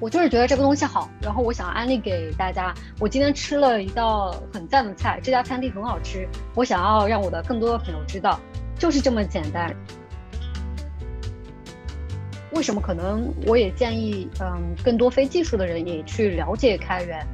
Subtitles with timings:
[0.00, 2.72] 我就是觉得这个东西好，然后我想安利给大家。
[3.00, 8.38] 我今天吃了一道很赞的菜，这家餐厅很好吃，我想要让我的更多的朋友知道，
[8.78, 9.74] 就是这么简单。
[12.52, 12.80] 为什么？
[12.80, 17.26] 可能我也建议，嗯，更多非技术的人也去了解开源。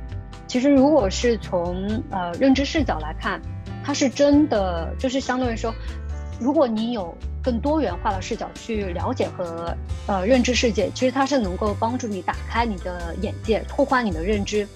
[0.47, 3.41] 其实，如果是从呃认知视角来看，
[3.85, 5.75] 它是真的，就是相对来说，
[6.41, 7.15] 如果你有。
[7.45, 9.77] 更多元化的视角去了解和
[10.07, 14.67] 呃认知世界，其实它是能够帮助你打开你的眼界，拓宽你的认知。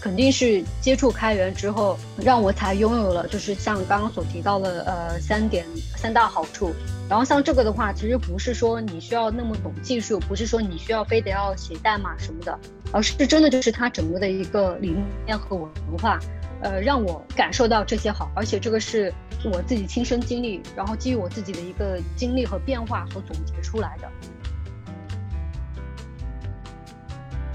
[0.00, 6.74] 肯定是接触开源之后，让我才拥有了，就是像刚刚所提到的呃三点三大好处。
[7.06, 12.58] 然后像这个的话，其实不是说你需要那么懂技术，不是说你需要非得要写代码什么的，
[12.92, 14.96] 而是真的就是它整个的一个理
[15.26, 15.68] 念和文
[16.00, 16.18] 化。
[16.62, 24.10] 呃，让我感受到这些好，而且这个是我自己亲身经历，然后基于我自己的一个经历和变化所总结出来的。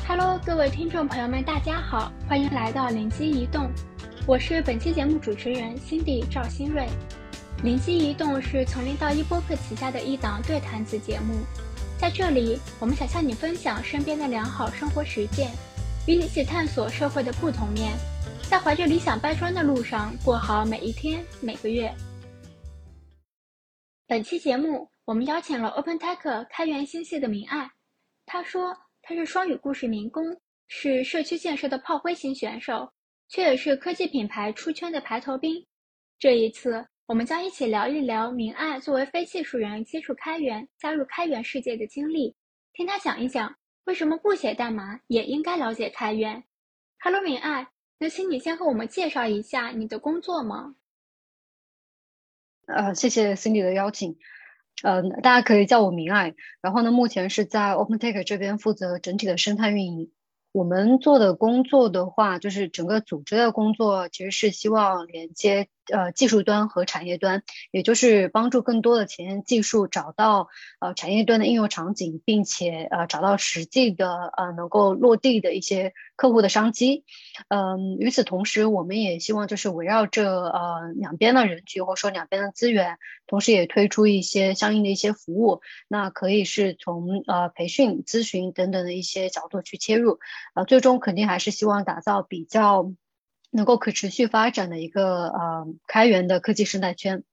[0.08, 3.70] Hello，各位听众朋友们，大家好，欢迎来到灵机一动，
[4.26, 6.88] 我是本期节目主持人 Cindy 赵新瑞。
[7.64, 11.36] 灵机一动是从零到一播客旗下的一档对谈子节目，
[12.00, 15.52] 在这里，我们想向你分享身边的良好生活实践，
[16.08, 17.94] 与你一起探索社会的不同面。
[18.48, 21.92] 在怀着理想搬砖的路上，过好每一天、每个月。
[24.06, 27.68] 本期节目，我们邀请了 OpenTech 开源星系的明爱。
[28.28, 30.24] 他说他是双语故事民工，
[30.68, 32.88] 是社区建设的炮灰型选手，
[33.30, 35.66] 却也是科技品牌出圈的排头兵。
[36.20, 42.36] 这一次，我们将一起聊一聊明爱作为非技术人接触开源、加入开源世界的经历，
[42.74, 46.44] 听他讲一讲为什么不写代码也应该了解开源。
[47.00, 47.68] Hello，明爱。
[48.06, 50.76] 那请你先和我们介绍一下你的工作吗？
[52.68, 54.20] 呃，谢谢 Cindy 的邀请。
[54.84, 56.36] 呃，大家可以叫我明爱。
[56.62, 60.12] 然后呢，目前是在 OpenTake 这边负责整体的生态运营。
[60.52, 65.68] 我们做的工作的话，就是整个组织的工作，其实是希望连接。
[65.92, 70.48] 呃，技术端和产业端，也就是帮助更多的前沿技术找到
[70.80, 77.04] 呃产业端的应用场景，并且呃找到实际的呃能够落地的一些客户的商机。
[77.50, 82.98] 嗯，与此同时，我们也希望就是围绕着呃两边的人群或者说两边的资源，
[83.28, 85.62] 同时也推出一些相应的一些服务。
[85.88, 90.20] 那可以是从呃培训、咨询等等的一些角度去切入。
[90.56, 92.92] 呃，最终肯定还是希望打造比较。
[93.56, 97.24] 能够可持续发展的一个呃开源的科技生态圈，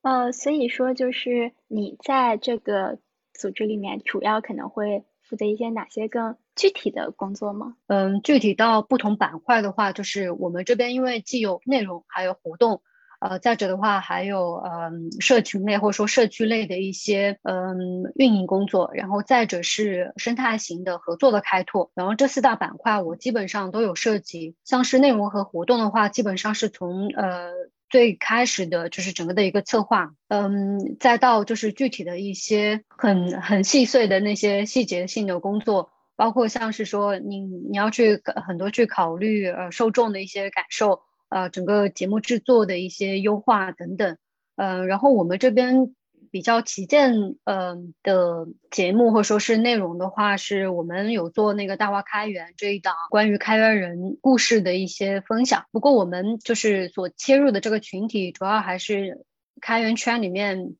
[0.00, 2.98] 呃，所以说就是你在这个
[3.34, 7.76] 组织里面主要可能会负责一些哪些更具体的工作吗？
[7.86, 12.80] 嗯，具体到不同板块的话，就是我们这边因为既有内容还有活动。
[13.22, 24.56] 呃，再者的话，还有嗯，社群类或者说社区类的一些嗯运营工作，然后再者是生态型的合作的开拓，然后这四大板块我基本上都有涉及。
[24.64, 27.50] 像是内容和活动的话，基本上是从呃
[27.88, 41.02] 最开始的就是整个的一个策划，嗯，再到就是具体的一些很很细碎的那些细节性的工作，包括像是说你你要去很多去考虑呃受众的一些感受。
[41.32, 44.18] 呃，整个节目制作的一些优化等等，
[44.54, 45.94] 呃，然后我们这边
[46.30, 55.64] 比较旗舰呃的节目或者说是内容的话，是我们有做那个大话开源这一档关于开源人故事的一些分享。
[55.72, 59.24] 不过我们就是所切入的这个群体，主要还是
[59.62, 60.74] 开源圈里面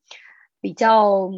[0.61, 1.31] 比较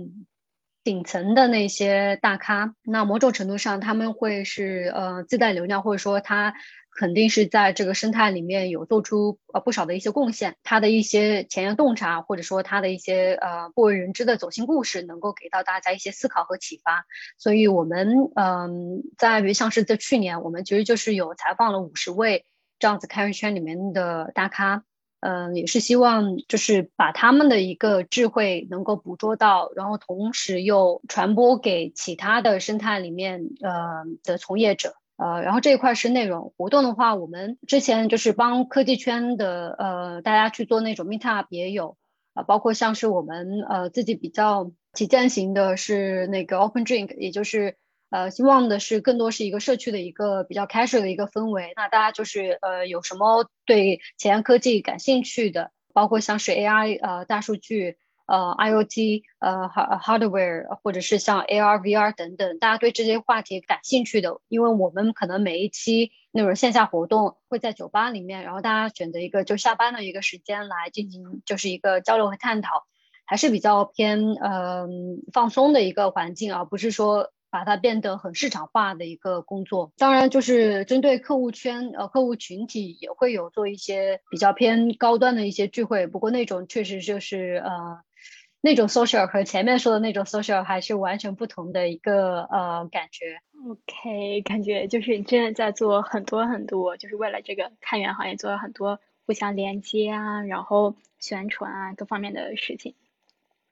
[0.84, 2.76] 顶层的那些大咖。
[2.84, 6.54] 那某种程度上，他们会是呃自带流量，或者说他。
[6.96, 17.06] 肯定是在这个生态里面有做出呃不少的一些贡献，他的一些前沿洞察，或者说他的一些呃不为人知的走心故事，能够给到大家一些思考和启发。
[17.38, 22.46] 所以，我们嗯，在于像是在去年，我们其实就是有采访了五十位
[22.80, 24.86] 这样子开源圈里面的大咖，
[25.20, 34.96] 嗯，也是希望就是把他们的一个智慧能够捕捉到，然后同时又传播给其他的生态里面呃的从业者。
[35.18, 41.98] 呃，然后这一块是内容活动的话，我们之前就是帮科技圈的呃大家去做那种 meetup 也有
[42.34, 47.78] 啊，包括像是我们呃自己比较旗舰型的是那个 Open Drink，也就是
[48.10, 51.72] 呃希望的是更多是一个社区的一个比较 casual 的一个氛围。
[51.76, 57.98] 那大家就是呃有什么对前沿科技感兴趣的，包括像是 AI 呃大数据。
[58.28, 59.70] 呃，IOT，呃
[60.00, 72.70] ，hardware，或者是像 AR、VR 等等，大家对这些话题感兴趣的，因为我们可能每一期那种线下活动会在酒吧里面，然后大家选择一个就下班的一个时间来进行，就是一个交流和探讨，
[73.28, 74.88] 还是比较偏呃
[75.32, 79.94] 放松的一个环境，而不是说把它变得很市场化的一个工作。
[79.98, 88.00] 当然，就是针对客户圈呃客户群体也会有做一些比较偏高端的一些聚会，不过那种确实就是呃。
[88.66, 93.40] 那种 social 和前面说的那种 social 还是完全不同的一个呃感觉。
[93.70, 102.96] OK，感觉就是你真的在做很多很多，就是为了这个开源行业做了很多互相连接啊，然后宣传啊各方面的事情。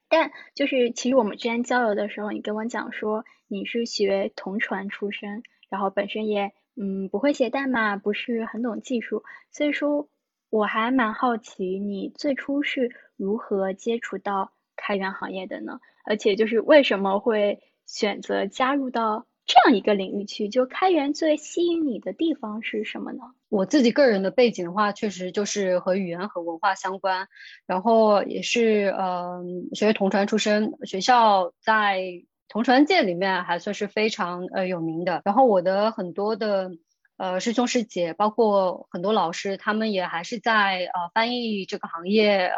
[0.10, 10.07] 但就是其实我们之前交流的时候，你跟我讲说你是学同传出身，然后本身也嗯不会写代码，不是很懂技术，所以说
[10.51, 14.51] 我还蛮好奇你最初是如何接触到。
[14.75, 20.50] 开源行业的呢，而且就是为什么会选择加入到这样一个领域去？
[20.50, 23.24] 就开源最吸引你的地方是什么呢？
[23.50, 27.28] 我自己个人的背景的话，确实就是和语言和文化相关，
[27.66, 32.02] 然后也是嗯学同传出身，学校在
[32.48, 35.22] 同传界里面还算是非常呃有名的。
[35.26, 36.72] 然后我的很多的。
[37.15, 42.57] 呃，师兄师姐，包括很多老师，他们也还是在呃翻译这个行业，呃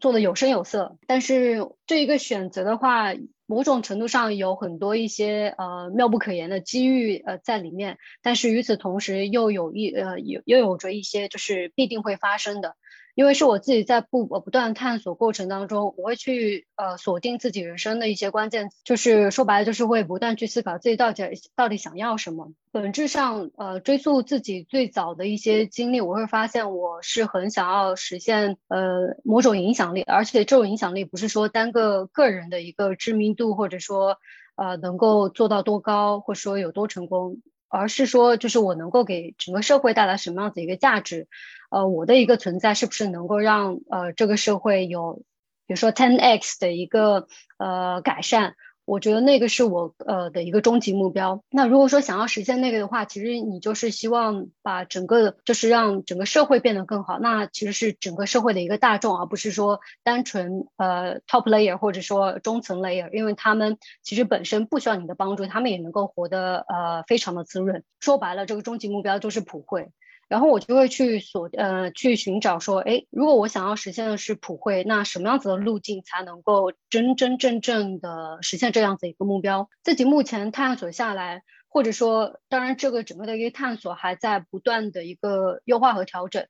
[0.00, 0.96] 做的有声有色。
[1.06, 3.14] 但是这一个选择的话，
[3.46, 7.98] 某种程度上有很多一些呃妙不可言的机遇呃在里面。
[8.22, 12.76] 但是与此同时，又有一呃有又有着一些就是必定会发生的。
[13.16, 21.22] 因为是我自己在不不断探索过程当中，我会去呃锁定自己人生的一些关键，就是说白了就是会不断去思考自己到底
[21.54, 22.52] 到底想要什么。
[22.72, 34.18] 本质上，呃，追溯自己最早的一些经历，我会发现我是很想要实现呃某种影响力，而且这种影响力不是说单个个人的一个知名度，或者说
[34.56, 37.38] 呃能够做到多高，或者说有多成功。
[37.76, 41.28] 而是说，就是我能够给整个社会带来什么样子一个价值，
[41.70, 45.22] 呃，我的一个存在是不是能够让呃这个社会有，
[45.66, 47.28] 比如说 ten x 的一个
[47.58, 48.54] 呃改善。
[48.86, 51.42] 我觉得那个是我呃的一个终极目标。
[51.50, 57.18] 那如果说想要实现那个的话，其实你就是希望把整个就是让整个社会变得更好。
[57.18, 67.82] 那其实是整个社会的一个大众，而不是说单纯呃 top layer 或者说中层 layer，因为他们其实本身不需要你的帮助，他们也能够活得呃非常的滋润。
[67.98, 69.88] 说白了，这个终极目标就是普惠。
[70.28, 79.70] 然后我就会去所呃去寻找说，哎，如果我想要实现的是普惠，那什么样子的路径才能够真真正正的实现这样子一个目标？
[79.82, 86.46] 自己目前探索下来，或者说，当然这个整个的一个探索还在不断的一个优化和调整。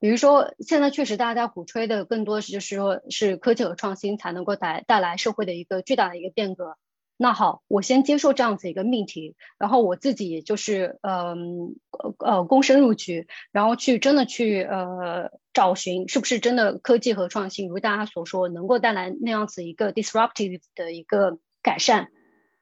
[0.00, 6.76] 比如说，现在确实大家鼓吹的更多的是就是说是科技和创新才能够带带来社会的一个巨大的一个变革。
[7.22, 11.76] 那好，我先接受这样子一个命题，然后我自己就是嗯
[12.18, 22.08] 呃躬身入局，然后去真的去呃找寻是不是真的科技和创新如大家所说能够带来那样子一个 disruptive 的一个改善，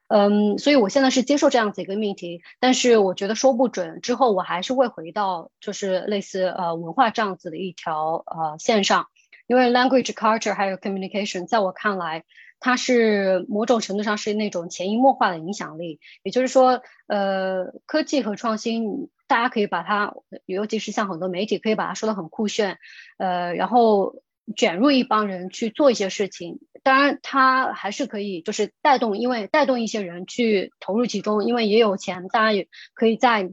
[0.09, 9.07] 嗯，所以我现在是接受这样子一个命题，但是我觉得说不准之后我还是会回到就是类似呃文化这样子的一条呃线上，
[9.47, 12.25] 因为 language culture 还有 communication 在我看来。
[12.59, 20.13] 它是某种程度上是那种潜移默化的影响力，也就是说，呃，科技和创新，大家可以把它，
[20.45, 22.77] 尤其是像很多媒体可以把它说的很酷炫，
[23.17, 24.21] 呃，然后
[24.55, 26.59] 卷入一帮人去做一些事情。
[26.83, 33.51] 当然，它还是可以就是带动，因为带动一些人去投入其中，因为也有钱，大家也可以在。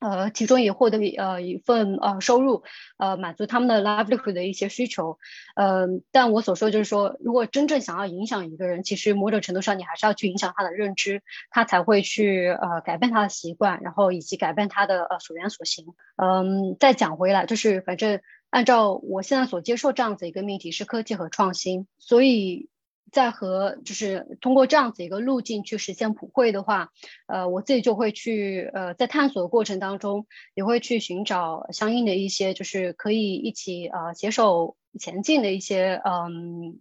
[0.00, 2.62] 呃，其中也获得呃一份呃收入，
[2.96, 5.18] 呃满足他们的 livelihood 的一些需求，
[5.54, 15.84] 嗯，但我所说就是说，如果真正想要影响一个人，其实某种程度上你还是要去影响他的认知，他才会去呃改变他的习惯，然后以及改变他的呃所言所行。
[16.16, 22.70] 嗯，再讲回来，就是反正按照我现在所接受这样子一个命题是科技和创新，所以。
[23.12, 26.90] 在和就是通过这样子一个路径去实现普惠的话，
[27.26, 36.80] 呃，我自己就会去呃在探索的过程当中，也会去寻找相应的一些就是可以一起呃携手前进的一些嗯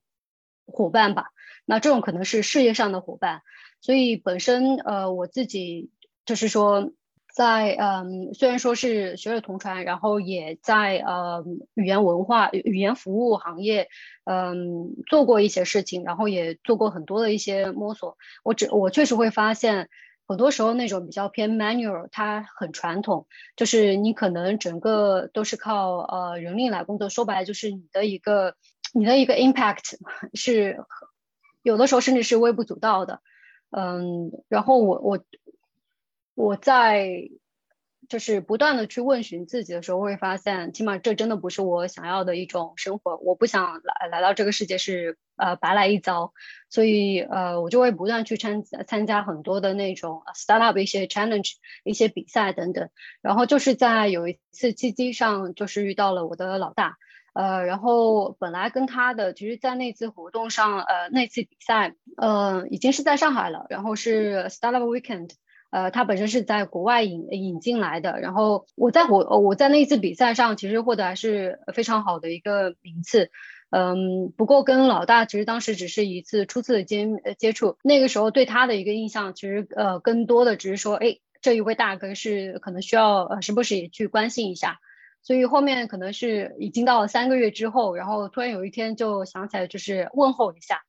[0.66, 1.26] 伙伴吧。
[1.66, 3.42] 那这种可能是事业上的伙伴，
[3.82, 5.90] 所以本身呃我自己
[6.26, 6.92] 就是说。
[7.36, 11.44] 在嗯，虽然说是学了同传，然后也在呃
[11.76, 13.88] 语言文化、语言服务行业，
[14.26, 18.18] 嗯，做过一些事情，然后也做过很多的一些摸索。
[18.44, 19.90] 我只我确实会发现，
[20.28, 27.10] 很多时候那种比较偏 manual，它很传统，就是你可能整个都是靠呃人力来工作。
[27.10, 28.56] 说白了，就是你的一个
[28.94, 29.96] 你的一个 impact
[30.34, 30.78] 是
[31.62, 33.22] 有的时候甚至是微不足道的。
[33.72, 35.20] 嗯，然后我我。
[36.40, 37.30] 我在
[38.08, 43.18] 就是不断的去问询自己的时候，会发现，起码这真的不是我想要的一种生活。
[43.18, 46.32] 我不想来来到这个世界是呃白来一遭，
[46.70, 52.90] 所以呃我就会不断去参参加很多的那种 startup 一些 challenge 一些比赛等等，
[53.22, 56.98] 然后就是在有一次契机上就是遇到了我的老大，
[57.34, 65.32] 呃然后本来跟他的其实，在那次活动上呃那次比赛呃已经是在上海了，然后是 startup weekend。
[65.72, 73.30] 呃，他本身是在国外引引进来的，然后我在我我在那一次比赛上，其实获得还是非常好的一个名次，
[73.70, 77.08] 嗯，不过跟老大其实当时只是一次初次的接
[77.38, 84.80] 接触，那个时候对他的一个印象，其实呃更多的只是说，哎，这一位大哥是可能需要呃时不时也去关心一下，
[85.22, 90.82] 所以后面可能是已经到了三个月之后，然后突然有一天就想起来就是问候一下。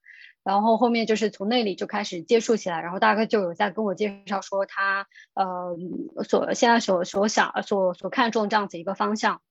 [0.42, 5.76] 然后后面就是从那里就开始接触起来，然后大概就有在跟我介绍说他呃
[6.24, 9.42] 所现在所所想所所看重这样子一个方向，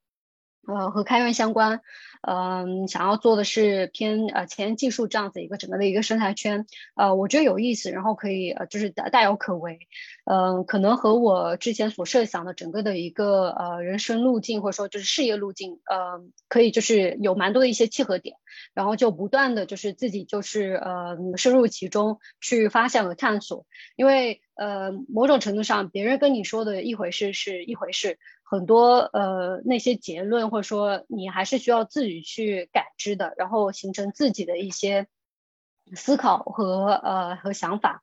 [0.74, 1.82] 呃和开源相关。
[2.22, 6.66] 嗯，想要做的是偏呃前沿技术这样子一个整个的一个生态圈，
[6.98, 9.80] 呃，我觉得有意思，然后可以呃就是大大有可为，
[10.26, 18.36] 嗯，可能和我之前所设想的整个的一个呃人生路径或者说就是事业路径，呃，可以就是有蛮多的一些契合点，
[18.74, 28.20] 然后就不断的就是自己就是呃深入其中去发现和探索，因为呃某种程度上别人跟你说的一回事是一回事。
[28.52, 35.06] 很多呃那些结论，或者说你还是需要自己去感知的，然后形成自己的一些
[35.94, 38.02] 思考和呃和想法。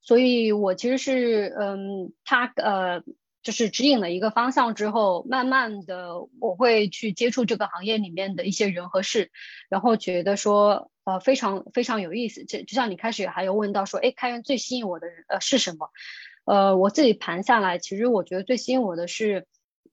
[0.00, 3.04] 所以我其实是嗯，他呃
[3.44, 9.30] 就是指引了一个方向之后，慢慢的我会去接触这个行业里面的一些人和事，
[9.68, 12.44] 然后觉得说呃非常非常有意思。
[12.44, 15.90] 就就像你开始还有问到说，哎，开源最吸引我的呃是什么？
[16.46, 19.46] 呃，我自己盘下来，其实我觉得最吸引我的是。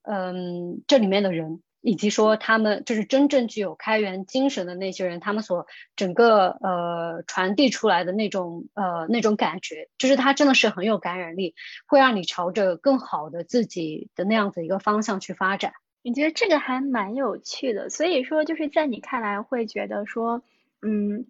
[0.03, 11.53] 嗯，这里面的人，以及说他们就是真正具有开源精神的那些人，他们所整个呃传递出来的那种呃那种感觉，就是他真的是很有感染力，
[11.85, 15.73] 会让你朝着更好的自己的那样子一个方向去发展。
[16.03, 20.41] 你觉得这个还蛮有趣的，所以说就是在你看来会觉得说，
[20.81, 21.27] 嗯，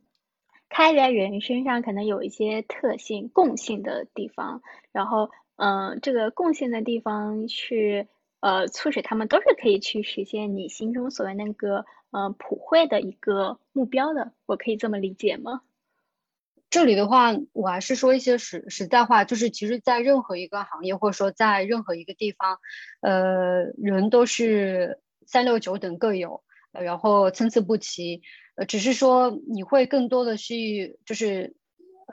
[0.70, 4.62] 开源人身上可能有一些特性共性的地方，
[4.94, 8.08] 然后嗯，这个共性的地方是。
[8.42, 15.62] 呃，促使他们都是可以去实现你心中所谓那个呃普惠的一个目标的，我可以这么理解吗？
[16.70, 22.60] 这里的话，我还是说一些实实在话，就是其实，在任何一个行业或者说在任何一个地方，
[23.02, 28.22] 呃，人都是三六九等各有，然后参差不齐，
[28.56, 31.56] 呃，只是说你会更多的去就是。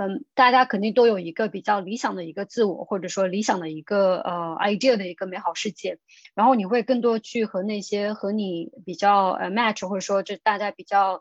[0.00, 5.99] 嗯，大家肯定都有一个比较理想的一个自我，或者说理想的一个呃 idea 的一个美好世界，
[6.37, 11.21] 然后你会更多去和那些和你比较呃 match，或者说这大家比较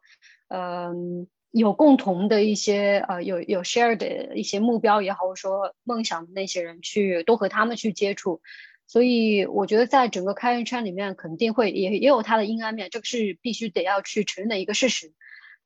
[0.50, 8.42] 嗯有共同的一些呃有有 share 的一些目标也好，或者说梦想的那些人去多和他们去接触，
[8.86, 15.14] 所以我觉得在整个开源圈里面肯定会也也有它的阴暗面，这个是必须得要去承认的一个事实。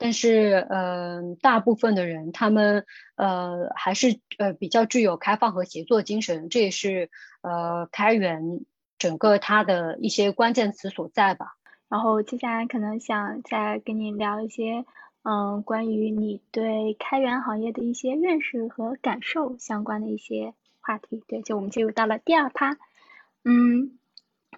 [0.01, 8.65] 但是，嗯，大部分的人他们呃还是呃比较具有开放和协作精神，这也是呃开源
[8.97, 11.55] 整个它的一些关键词所在吧。
[11.87, 14.85] 然后接下来可能想再跟你聊一些，
[15.21, 21.23] 嗯，关于你对开源行业的一些认识和感受相关的一些话题。
[21.27, 22.75] 对，就我们进入到了第二趴，
[23.45, 23.99] 嗯，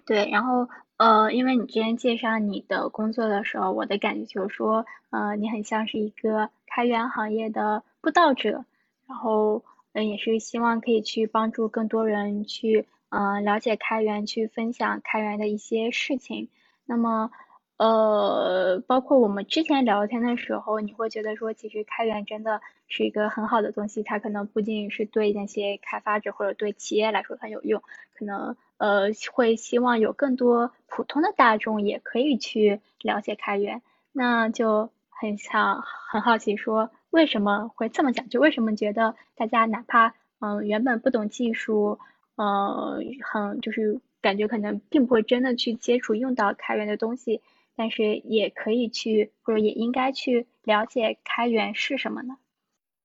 [0.06, 0.70] 对，然后。
[0.96, 8.64] 呃，因为你之前介绍你的工作的时候，我的感觉就是说，呃，你很像是一个开源行业的布道者，
[9.08, 16.48] 然后，嗯，也是希望可以去帮助更多人去，嗯，了解开源，去分享开源的一些事情。
[16.86, 17.32] 那么，
[17.76, 27.82] 呃，包括我们之前聊天的时候，你会觉得说，其实开源真的是一个很好的东西，它可能不仅仅是对那些开发者或者对企业来说很有用，
[28.16, 28.56] 可能。
[28.76, 38.28] 呃，会希望有更多普通的大众也可以去了解开源，那就很想很好奇，说为什么会这么讲？
[38.28, 42.00] 就为什么觉得大家哪怕嗯原本不懂技术，
[42.36, 47.40] 嗯很就是感觉可能并不会真的去接触用到开源的东西，
[47.76, 52.36] 但是也可以去或者也应该去了解开源是什么呢？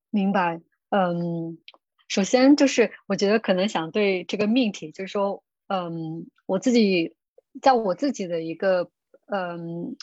[0.09, 1.59] 明白，嗯，
[2.07, 5.43] 首先就是我觉得可能想对这个命题，就是说。
[5.69, 7.15] 嗯，我自己
[7.61, 8.89] 在我自己的一个
[9.31, 9.95] 嗯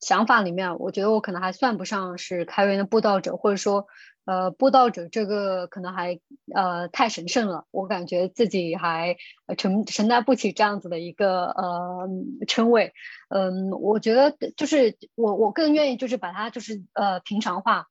[0.00, 3.86] 想法里面，我觉得我可能还算不上是开源的布道者，或者说，
[4.24, 6.20] 呃，布道者这个可能还
[6.54, 9.16] 呃太神圣了，我感觉自己还
[9.56, 12.08] 承承担不起这样子的一个呃
[12.48, 12.92] 称谓。
[13.28, 17.86] 嗯，我觉得就是我我更愿意就是把它就是呃平常化。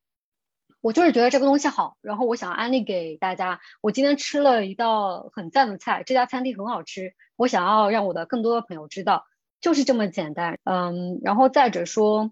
[0.86, 3.60] 我就是觉得这个东西好，然后我想安利给大家。
[3.82, 9.26] 我今天吃了一道很赞的菜，这家餐厅很好吃，我想要让我的更多的朋友知道。
[9.60, 12.30] 就是这么简单，嗯，然后再者说，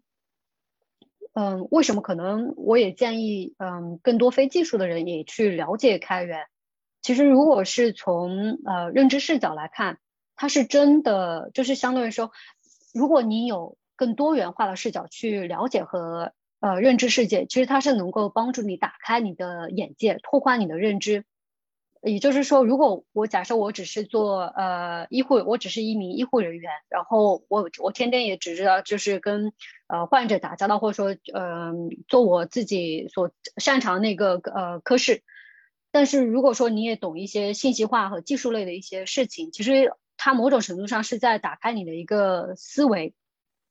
[1.33, 6.45] 嗯，为什么可能我也建议，嗯，更多非技术的人也去了解开源。
[7.01, 9.98] 其实，如果是从呃认知视角来看，
[10.36, 12.29] 它是真的，就是相对来说，
[12.93, 16.33] 如果你有更多元化的视角去了解和
[16.63, 21.25] 呃认知世界，其实它是能够帮助你打开你的眼界，拓宽你的认知。
[22.01, 29.51] 也就是说，如果我假设我只是做呃医护，我只是一名医护人员，然后我我天天也只知道就是跟
[29.88, 35.22] 呃患者打交道，或者说嗯做我自己所擅长那个呃科室。
[35.91, 43.13] 但是如果说你也懂一些信息化和技术类的一些事情，其实它某种程度上是在打开你的一个思维。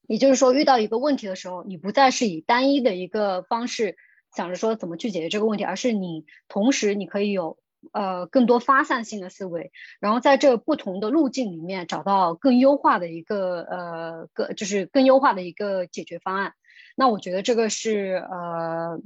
[0.07, 3.97] 也就是说，遇到一个问题的时候，你不再是以单一的一个方式
[4.35, 7.59] 想着说怎么去解决这个问题，而是你同时你可以有。
[7.93, 16.55] 呃，更多发散性的思维，然后在这不同的路径里面找到更优化的一个呃个，就是更优化的一个解决方案。
[16.95, 19.01] 那我觉得这个是呃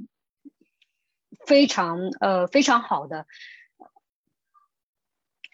[1.47, 3.25] 非常呃非常好的。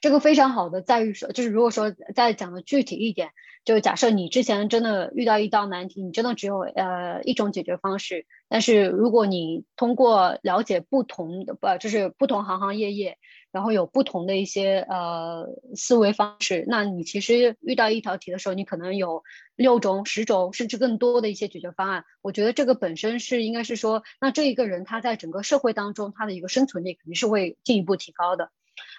[0.03, 3.29] 这个非常好的在于说，就是如果说再讲的具体一点，
[3.63, 8.25] 就假设你之前真的遇到一道难题，你真的只有呃一种解决方式。
[8.49, 13.17] 但是如果你通过了解不同的不就是不同行行业业，
[13.49, 19.23] 然后有不同的一些呃思维方式，那你其实遇到一条题的时候，你可能有
[19.55, 22.03] 六种、十种甚至更多的一些解决方案。
[22.21, 28.51] 我觉得这个本身是应该是说，那这一个人他在整个社会当中他的一个生存力肯定是会进一步提高的。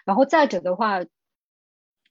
[0.04, 1.04] 然后再者的话，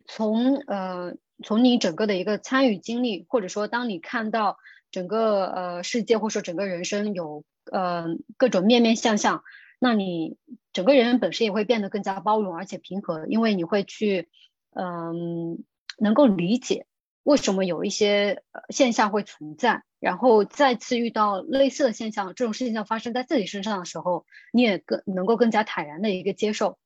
[0.05, 4.57] 从呃从你整个的一个参与经历，或者说当你看到
[4.91, 8.05] 整个呃世界或者说整个人生有呃
[8.37, 9.43] 各种面面相相，
[9.79, 10.37] 那你
[10.71, 14.29] 整个人本身也会变得更加包容而且平和，因为你会去
[14.71, 15.63] 嗯
[15.97, 16.85] 能够理解
[17.23, 26.77] 为什么有一些现象会存在，然后再次遇到类似的现象，这种现象发生在自己身上的时候，你也更能够更加坦然的一个接受。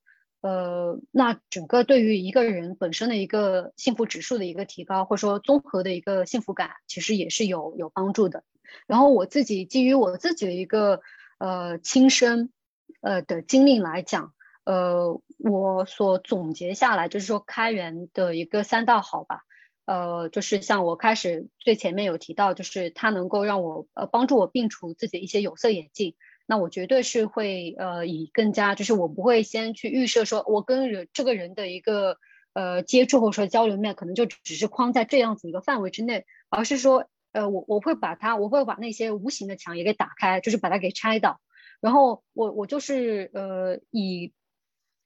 [0.47, 8.45] 呃，那整个对于一个人本身的一个幸福指数的一个提高，或者说综合的一个幸福感，其实也是有有帮助的。
[8.85, 11.01] 然后我自己基于我自己的一个
[11.37, 12.53] 呃亲身
[13.01, 14.33] 呃的经历来讲，
[14.63, 19.41] 呃，我所总结下来就是说开源的一个三大好吧。
[19.83, 26.15] 呃，就是像我开始最前面有提到，就是它能够让我呃帮助我摒除自己一些有色眼镜。
[26.49, 32.17] 那我绝对是会呃以更加就是我不会先去预设说我跟人这个人的一个
[32.53, 41.41] 呃接触或者说交流面可能就只是框在这样子一个范围之内，而是说呃我我会把它我会把那些无形的墙也给打开，就是把它给拆倒，
[41.81, 44.31] 然后我我就是呃以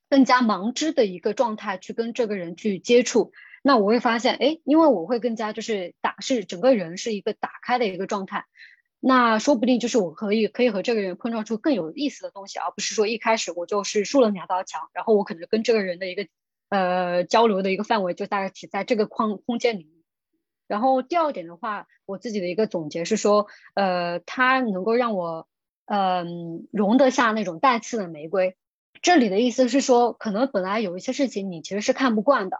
[0.10, 3.32] 更加盲知的一个状态去跟这个人去接触，
[3.64, 8.46] 那我会发现哎，因为我会更加就是打是整个人是一个打开的一个状态。
[9.04, 16.28] 那说不定就是我可以可以和这个人碰撞出更有意思的东西，而不是说一开始我就是竖了两道墙，然后我可能跟这个人的一个
[16.70, 19.90] 呃交流的一个范围就大概只在这个框空间里。
[20.68, 25.48] 然后第二点的话，我自己的一个总结是说，呃，它能够让我
[25.86, 28.56] 嗯容得下那种带刺的玫瑰。
[29.02, 32.60] 这里的意思是说，可能本来有一些事情你其实是看不惯的，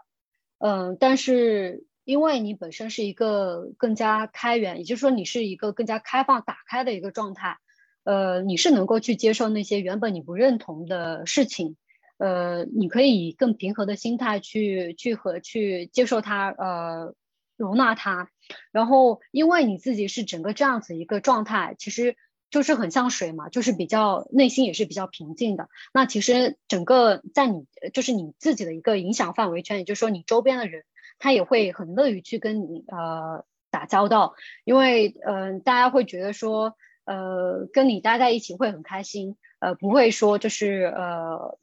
[0.58, 1.86] 嗯，但是。
[2.04, 7.58] 因为你本身是一个更加开源，也就是说你是一个更加开放、打开的一个状态，
[8.02, 11.76] 呃，你是能够去接受那些原本你不认同的事情，
[12.18, 17.14] 呃，你可以以更平和的心态去去和去接受它，呃，
[17.56, 18.30] 容纳它。
[18.72, 22.16] 然后，因为你自己是整个这样子一个状态，其实
[22.50, 25.68] 就是很像水嘛，就是比较内心也是比较平静的。
[25.94, 30.82] 那其实整个在你就是你自己的一个影响范围圈，也就是说你周边的人。
[31.22, 41.56] 他也会很乐于去跟你呃打交道，因为嗯大家会觉得说呃跟你待在一起会很开心，呃不会说就是呃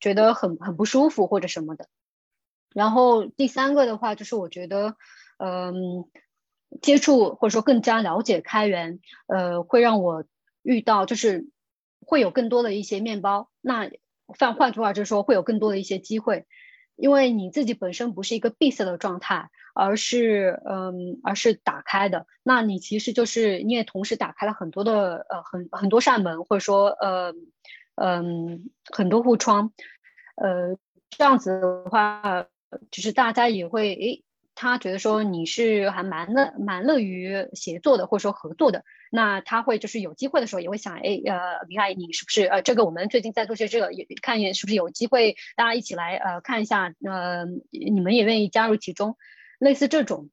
[0.00, 1.86] 觉得很很不舒服或者什么的。
[2.74, 4.96] 然后第三个的话就是我觉得
[5.38, 6.10] 嗯
[6.82, 8.98] 接触或者说更加了解开源，
[9.28, 10.24] 呃会让我
[10.64, 11.46] 遇到就是
[12.00, 13.92] 会有更多的一些面包，那
[14.26, 16.46] 换换句话就是说会有更多的一些机会。
[16.96, 22.26] 因为你自己本身不是一个闭塞的状态，而是嗯，而是打开的。
[22.42, 27.34] 那你其实就是你也同时打开了很多的呃很很多扇门，或者说呃
[27.96, 29.72] 嗯很多户窗，
[30.36, 30.76] 呃
[31.10, 32.46] 这样子的话，
[32.90, 34.24] 就是大家也会诶。
[34.54, 49.16] 他觉得说你是还蛮乐蛮乐于协作的，或者说合作的，那他会就是有机会的时候也会想，哎，呃，李爱你是不是呃这个我们最近在做些这个，也看一眼是不是有机会大家一起来呃看一下，呃，你们也愿意加入其中，
[49.58, 50.30] 类似这种。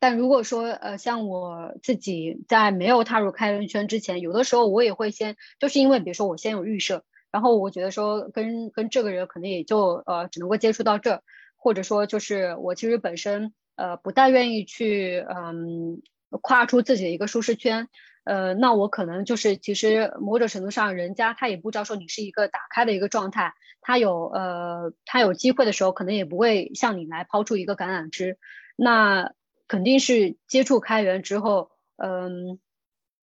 [0.00, 11.22] 但如果说呃像我自己在没有踏入开源圈之前，有的时候我也会先就是因为比如说我先有预设，然后我觉得说跟跟这个人可能也就呃只能够接触到这。
[11.62, 16.02] 或者说，就是我其实本身呃不太愿意去嗯
[16.42, 17.88] 跨出自己的一个舒适圈，
[18.24, 28.38] 呃，那我可能就是其实某种程度上，人家他也不知道说你是一个打开的一个状态，他有呃他有机会的时候，可能也不会向你来抛出一个橄榄枝，
[28.74, 29.32] 那
[29.68, 32.58] 肯定是接触开源之后，嗯，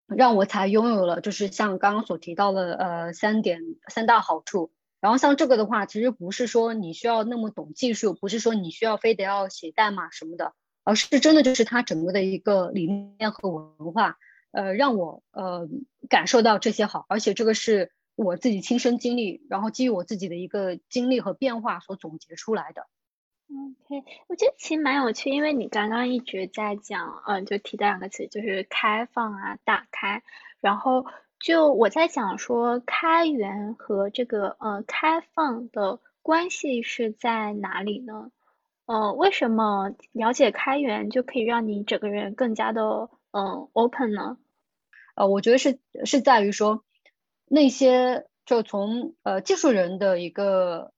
[0.08, 4.72] 让我才拥有了就是像刚刚所提到的呃三点三大好处。
[5.06, 14.18] 然后像这个的话，其实不是说你需要那么懂技术，不是说你需要非得要写代码什么的，而是真的就是它整个的一个理念和文化，
[14.50, 15.68] 呃，让我呃
[16.08, 22.88] 感受到这些好，而且这个是我自己亲身经历，然后基于我自己的一个经历和变化所总结出来的。
[23.48, 30.24] OK，我觉得其实蛮有趣，因为你刚刚一直在讲，嗯，就提到两个词，就是开放啊，打开，
[30.60, 31.06] 然后。
[31.46, 38.32] 就我在想说，开源和这个呃开放的关系是在哪里呢？
[38.86, 44.38] 呃，为什么了解开源就可以让你整个人更加的嗯 open 呢？
[45.14, 46.82] 呃，我觉得是是在于说
[47.44, 50.90] 那些就从呃技术人的一个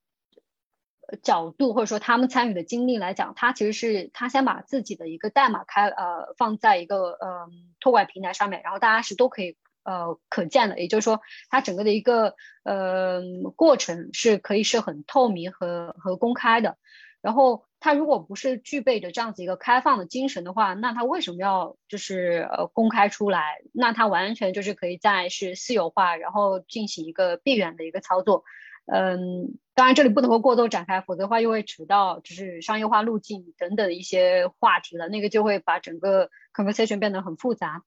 [1.22, 9.58] 角度或者说他们参与的经历来讲，他其实是他先把自己的一个代码开呃放在一个呃托管平台上面，然后大家是都可以。
[9.88, 13.22] 呃，可见的，也就是说，它整个的一个呃
[13.56, 16.76] 过程是可以是很透明和和公开的。
[17.22, 23.62] 然后，它如果不是具备着这样子一个开放的精神的话，那它为什么要就是呃公开出来？
[23.72, 28.44] 那它完全就是可以在是私有化，然后进行一个闭源的一个操作。
[28.84, 37.82] 嗯，当然这里不能够过多展开，否则的话又会扯到就是商业化路径等等一些话题了，那个就会把整个 conversation 变得很复杂。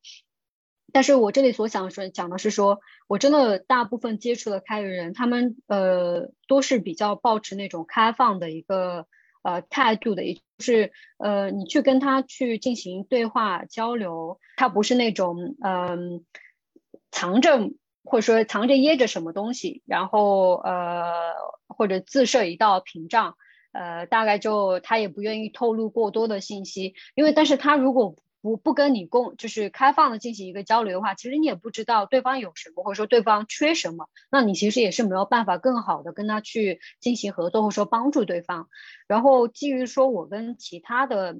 [0.94, 9.08] 但是我这里所想说讲的是说，我真的大部分接触的开源人，他们呃都是比较保持那种开放的一个
[9.44, 16.26] 呃态度的，也就是呃你去跟他去进行对话交流，他不是那种嗯
[17.12, 17.72] 藏着
[18.04, 21.12] 或者说藏着掖着什么东西，然后呃
[21.68, 23.36] 或者自设一道屏障，
[23.72, 38.68] 呃大概就他也不愿意透露过多的信息，因为但是他如果不不跟你共就是开放的进行一个交流的话，其实你也不知道对方有什么，或者说对方缺什么，那你其实也是没有办法更好的跟他去进行合作，或者说帮助对方。
[39.08, 41.38] 然后基于说我跟其他的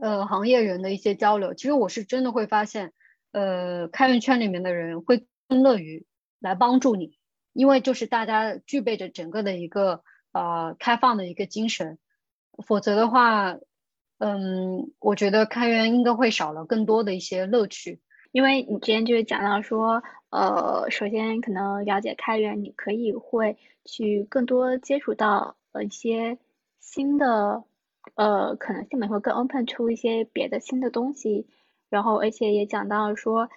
[0.00, 2.94] 呃行业人的一些交流，其实我是真的会发现，
[3.32, 6.06] 呃，开源圈里面的人会更乐于
[6.38, 7.18] 来帮助你，
[7.52, 11.98] 因为就是大家具备着整个的一个呃开放的一个精神，
[12.66, 13.58] 否则的话。
[14.22, 18.00] 嗯，我觉得开源应该会少了更多的一些乐趣，
[18.32, 23.56] 因为你之前就是讲到说，呃，首先可能了解开源，你可以会
[23.86, 26.36] 去更多接触到呃一些
[26.80, 27.64] 新的
[28.14, 31.46] 呃可能性，会更 open 出一些别的新的东西，
[31.88, 33.48] 然后而且也讲到说，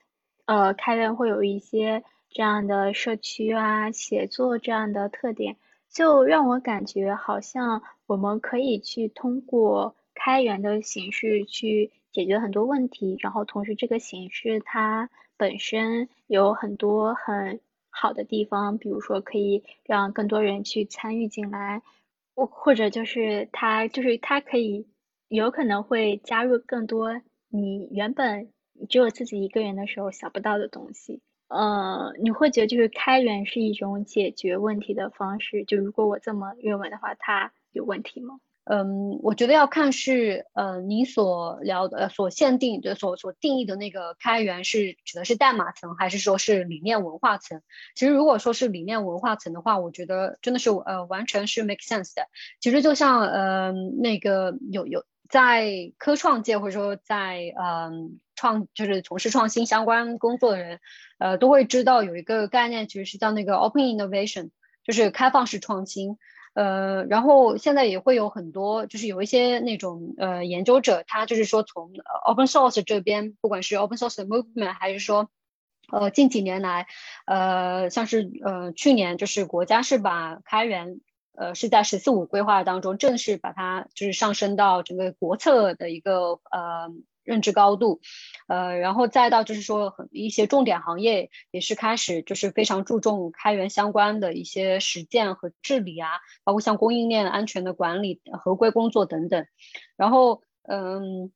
[0.45, 5.57] 呃，开源会有一些这样的社区啊、协作这样的特点，
[5.91, 9.97] 就让我感觉好像我们可以去通过。
[10.15, 21.81] 开源的形式去解决很多问题，然后同时这个形式它本身有很多很好的地方，比如说可以让更多人去参与进来，
[22.35, 24.87] 或或者就是它就是它可以
[25.27, 28.49] 有可能会加入更多你原本
[28.89, 31.21] 只有自己一个人的时候想不到的东西。
[31.49, 35.63] 呃，你会觉得就是开源是一种解决问题的方式？
[35.65, 38.39] 就如果我这么认为的话，它有问题吗？
[38.65, 47.61] 嗯，我觉得要看是呃你所聊的、所限定的、所所定义的那个开源是指的是代码层，还是说是理念文化层？
[47.93, 52.27] 其实如果说是理念文化层的话，我觉得真的是呃完全是 make sense 的。
[52.61, 60.79] 其实就像呃那个有有在科创界或者说在嗯创就是从事创新相关工作的人，
[61.19, 64.51] 呃都会知道有一个概念，其实是叫那个 open innovation，
[64.85, 66.17] 就是开放式创新。
[66.53, 71.91] 呃，然后现在也会有很多，就是有一些那种呃研究者，他就是说从
[72.25, 75.29] open source 这边，不管是 open source 的 movement，还是说
[75.91, 76.87] 呃近几年来，
[77.25, 81.01] 呃像是呃去年就是国家是把开源
[81.35, 86.91] 呃是在“十四五”规划当中正式把它就是上升到整个国策的一个呃。
[87.23, 88.01] 认知高度，
[88.47, 96.09] 呃，然后再到就是说，一些重点行业也是开始就是非常注重开源相关的一些实践和治理啊，
[96.43, 99.45] 包括像供应链安全的管理、合规工作等等，
[99.97, 101.31] 然后嗯。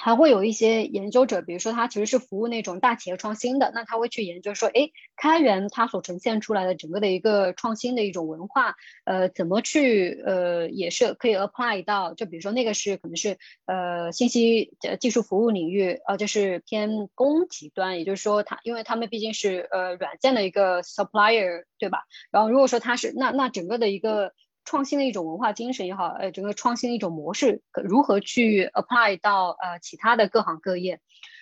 [0.00, 22.04] 还会有一些研究者，比如说他其实是服务那种大企业创新的，那他会去研究说，哎，开源它所呈现出来的整个的一个创新的一种文化，呃，怎么去呃也是可以 apply 到，就比如说那个是可能是呃信息技术服务领域，呃就是偏供给端，也就是说它因为他们毕竟是呃软件的一个 supplier，对吧？
[22.30, 24.32] 然后如果说它是那那整个的一个。
[24.64, 31.00] 创新的一种文化精神也好，呃，整个创新的一种模式如何去 apply 到呃其他的各行各业，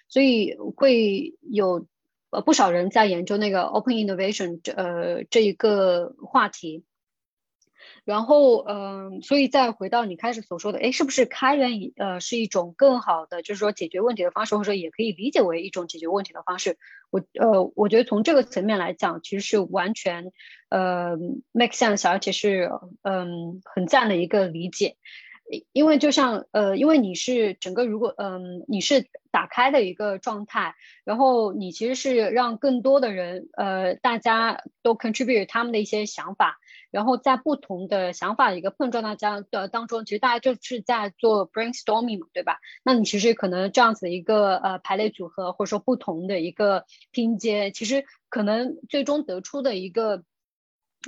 [0.08, 1.86] 所以会有
[2.30, 6.84] 呃不少人在研究那个 open innovation 这呃这一个话题。
[8.08, 16.78] 然后，嗯，所以再回到你开始所说的，哎，是不是开源呃是一种更好的，就是说解决问题的方式，或者说也可以理解为一种解决问题的方式？
[17.10, 20.32] 我呃，我觉得从这个层面来讲，其实是完全
[20.70, 21.18] 呃
[21.52, 22.70] make sense，而且是
[23.02, 24.96] 嗯很赞的一个理解。
[25.72, 36.58] 因为就像呃，因为你是整个如果嗯你是打开的一个状态，然后你其实是让更多的人呃大家都 contribute 他们的一些想法。
[36.90, 42.58] 然后在不同的想法的一个碰撞当中的当中，其实大家就是在做 brainstorming，对吧？
[42.82, 50.24] 那你其实可能这样子一个呃排列组合，或者说不同的一个拼接，其实可能最终得出的一个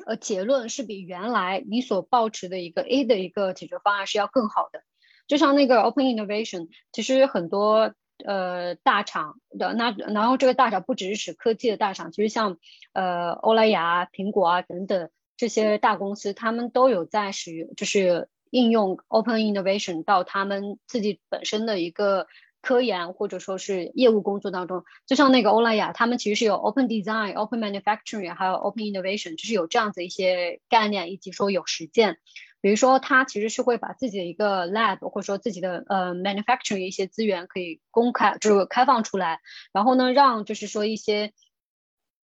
[0.04, 4.82] 呃结论是比原来你所抱持的一个 A 的一个解决方案是要更好的。
[5.26, 7.94] 就像那个 open innovation，其实很多
[8.26, 12.58] 呃大厂的那然后这个大厂不只是指科技的大厂，其实像
[12.92, 15.08] 呃欧莱雅、苹果啊等等。
[15.40, 22.26] 这些大公司，他们都有在使用，就是应用 open innovation 到他们自己本身的一个
[22.60, 24.84] 科研或者说是业务工作当中。
[25.06, 32.18] 就像那个欧莱雅，他们其实是有 open design、open manufacturing，还有 open innovation，就是有这样子一些概念，以及说有实践。
[32.60, 39.40] 比如说，他其实是会把自己的一个 lab 或者说自己的呃 manufacturing 一些资源可以公开，就是开放出来，
[39.72, 41.32] 然后呢，让就是说一些。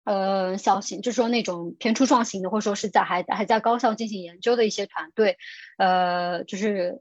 [0.02, 5.36] 呃，小型就是说那种偏初创型的，或者说是在还还在高校进行研究的一些团队，
[5.76, 7.00] 呃，就是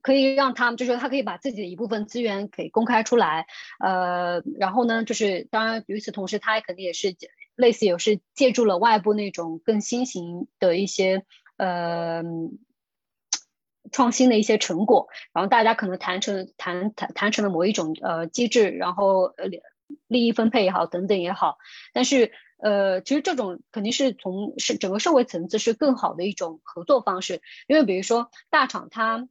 [0.00, 3.46] 可以让他们，就是说他可以把自己的一部分资源给公开出来，
[3.80, 7.16] 呃，然后呢，就是当然与此同时，他也肯定也是
[7.56, 11.24] 类似也是借助了外部那种更新型的一些
[11.56, 12.22] 呃
[13.90, 19.50] 创新的一些成果，然后大家可能谈成谈谈谈成了某一种呃机制，然后呃。
[20.06, 21.58] 利益分配也好，等等也好，
[21.92, 29.28] 但是呃，其实这种肯定是从是整个社会层次是更好的一种合作方式，因为比如说大厂它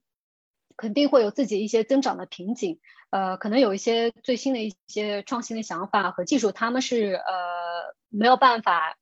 [0.76, 2.80] 肯定会有自己一些增长的瓶颈，
[3.12, 8.98] 呃，可能有一些最新的一些创新的想法和技术，他们是呃没有办法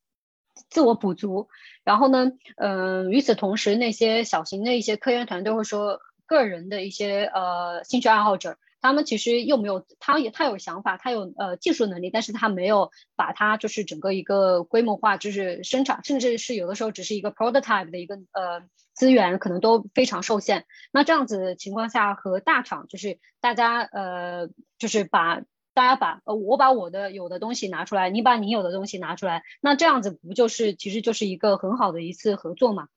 [0.70, 1.48] 自我补足，
[1.84, 8.58] 然后呢，嗯，与此同时，那些小型的一些科研团队或者说个人的一些呃兴趣爱好者。
[8.88, 20.66] 他们其实又没有，他也他有想法，他有呃技术能力，但是他没有把它就是整个一个规模化，就是生产，甚至是有的时候只是一个 prototype 的一个呃资源，可能都非常受限。
[20.94, 24.48] 那这样子情况下，和大厂就是大家呃
[24.80, 25.42] 就是把
[25.74, 32.88] 大家把呃我把我的有的东西拿出来，你把你有的东西拿出来，那这样子不就是其实就是一个很好的一次合作嘛？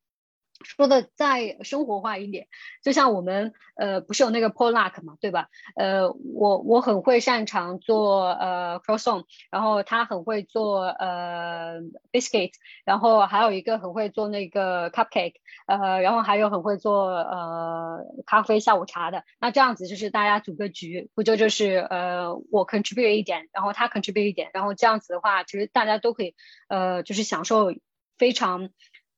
[0.63, 2.47] 说的再生活化一点，
[2.83, 5.49] 就像我们呃不是有那个 Polak 嘛，对吧？
[5.75, 11.81] 呃，我我很会擅长做呃 croissant，然后他很会做呃
[12.13, 12.53] biscuit，
[12.85, 15.35] 然后还有一个很会做那个 cupcake，
[15.67, 19.25] 呃，然后还有很会做呃咖啡下午茶的。
[19.41, 26.35] 那这样子就是大家组个局，不就就是呃我 contribute 一点，然后他 contribute 一点，然后这样子的话，其实大家都可以
[26.69, 27.73] 呃就是享受
[28.19, 28.69] 非常。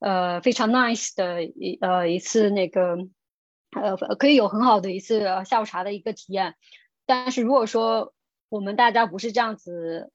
[0.03, 2.97] 呃，非常 nice 的一呃一次那个，
[3.71, 6.55] 呃，可以有很好的一次下午茶的一个体验。
[7.05, 8.13] 但是如果说
[8.49, 10.11] 我们大家不是这样子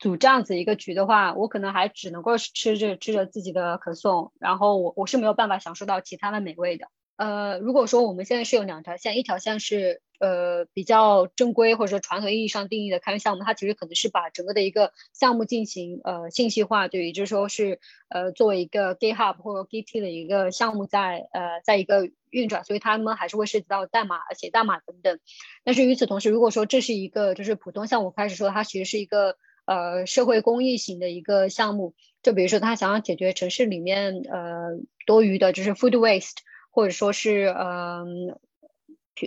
[0.00, 6.88] 组这样子一个局的话，我可能还只能够吃着吃着自己的可颂，然后我我是没有办法享受到其他的美味的。
[7.14, 25.18] 呃，如果说我们现在是有两条线，一条线是呃比较正规或者说传统意义上定义的开源项目，它其实可能是把整个的一个项目进行呃信息化，就也就是说是呃作为一个 GitHub 或者 Git 的一个项目在呃在一个运转，所以他们还是会涉及到代码写代码等等。
[25.64, 36.38] 但是与此同时，如果说这是一个就是普通项目，开始说它其实是一个呃社会公益型的一个项目，就比如说他想要解决城市里面呃多余的就是 food waste。
[36.70, 38.40] 或者说是嗯呃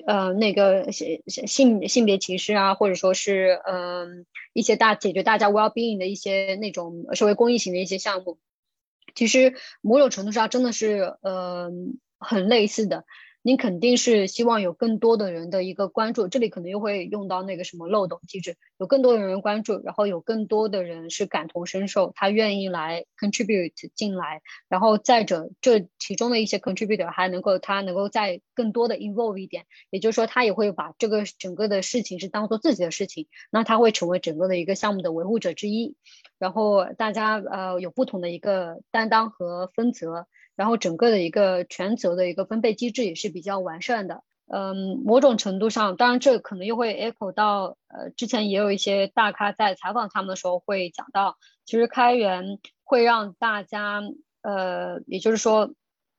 [0.06, 8.38] 呃那个性性性别歧视啊，或者说是嗯一些大解决大家 well being 的一些那种社会公益型的一些项目，
[9.16, 13.06] 其实某种程度上真的是嗯很类似的。
[13.42, 35.96] 你肯定是希望有更多的人的一个关注，这里可能又会用到那个什么漏斗机制，有更多的人关注，然后有更多的人是感同身受，他愿意来 contribute 进来，然后再者这其中的一些 contributor 还能够他能够再更多的 involve 一点，也就是说他也会把这个整个的事情是当做自己的事情，那他会成为整个的一个项目的维护者之一，
[36.38, 40.28] 然后大家呃有不同的一个担当和分责。
[40.60, 54.02] 然后整个的一个权责的一个分配机制也是比较完善的，嗯，某种程度上，当然这可能又会 echo 到，呃，之前也有一些大咖在采访他们的时候会讲到，其实开源会让大家，
[54.42, 55.74] 呃，也就是说，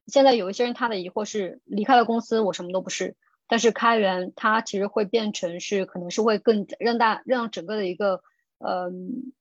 [0.07, 8.22] 现在有一些人他的疑惑是离开了公司我什么都不是，但是开源它其实会变成是可能是会更让大让整个的一个，
[8.57, 9.35] 嗯，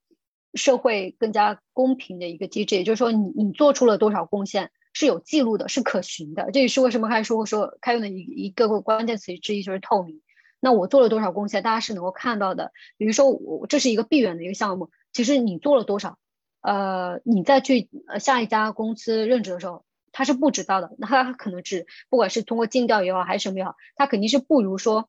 [0.55, 4.71] 社会更加公平的一个机制，也就是说你你做出了多少贡献。
[4.93, 6.49] 是有记录的，是可循的。
[6.51, 10.21] 这也是为什么开始说说开源的一一个关键词之一就是透明。
[10.59, 12.73] 那我做了多少贡献，大家是能够看到的。
[12.97, 16.17] 比如说我这是一个闭源的一个项目，其实你做了多少，
[16.61, 20.91] 呃，你再去呃下一家公司任职的时候，他是不知道的。
[20.97, 25.07] 那他可能只不管是通过尽调也好，还是什么也好，他肯定是不如说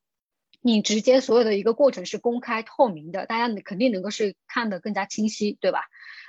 [0.61, 5.81] 你直接所有的一个过程是公开透明的，大家肯定能够是看得更加清晰，对吧？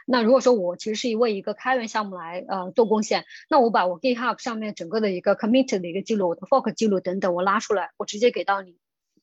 [0.06, 8.76] 那如果说我其实是一位一个开源项目来呃做贡献，那我把我 GitHub 上面整个的一个 commit 的一个记录、我的 fork 记录等等，我拉出来，我直接给到你，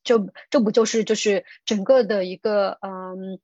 [0.04, 3.40] 就这不就是就是整个的一个嗯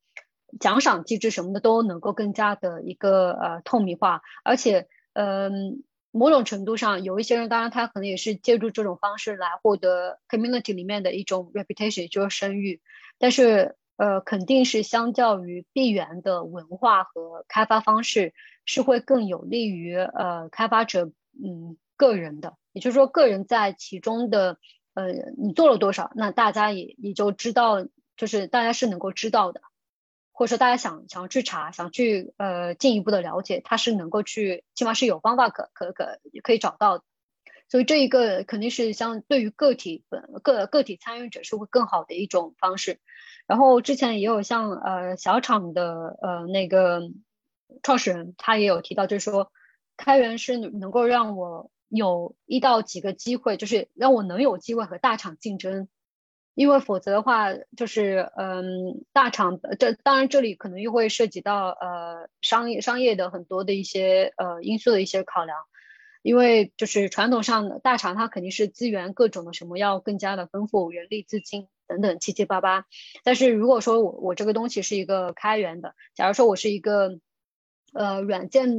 [0.60, 12.82] 奖赏机制什么的都能够更加的一个呃透明化，而且嗯某种程度上有一些人，当然他可能也是借助这种方式来获得 community 里面的一种 reputation，就是声誉，
[13.17, 13.76] 但是。
[13.97, 18.34] 呃，肯定是相较于闭源的文化和开发方式，
[18.65, 21.12] 是会更有利于呃开发者
[21.43, 24.58] 嗯个人的，也就是说个人在其中的
[24.95, 27.86] 呃你做了多少，那大家也也就知道，
[28.17, 29.62] 就是大家是能够知道的，
[30.34, 37.03] 或者说大家想想要去查，想去呃进一步的了解，他是能够去，起码是有方法可可可可以找到的，
[37.69, 42.99] 所以这一个肯定是相对于个体本个个体参与者是会更好的一种方式。
[43.47, 47.01] 然后之前也有像呃小厂的呃那个
[47.84, 49.51] 创始人，他也有提到，就是说
[49.97, 55.88] 开源是能够让我有一到几个机会，就是让我能有机会和大厂竞争，
[56.55, 65.58] 因为否则的话，就是嗯大厂这当然这里可能又会涉及到呃商业商业的很多的一些呃因素的一些考量，
[66.23, 71.67] 因为就是传统上大厂它肯定是资源各种的什么要更加的丰富，人力资金。
[71.88, 72.86] 等等七七八八，
[73.24, 77.19] 但是如果说我我这个东西是一个开源的，假如说我是一个
[77.93, 78.69] 呃软件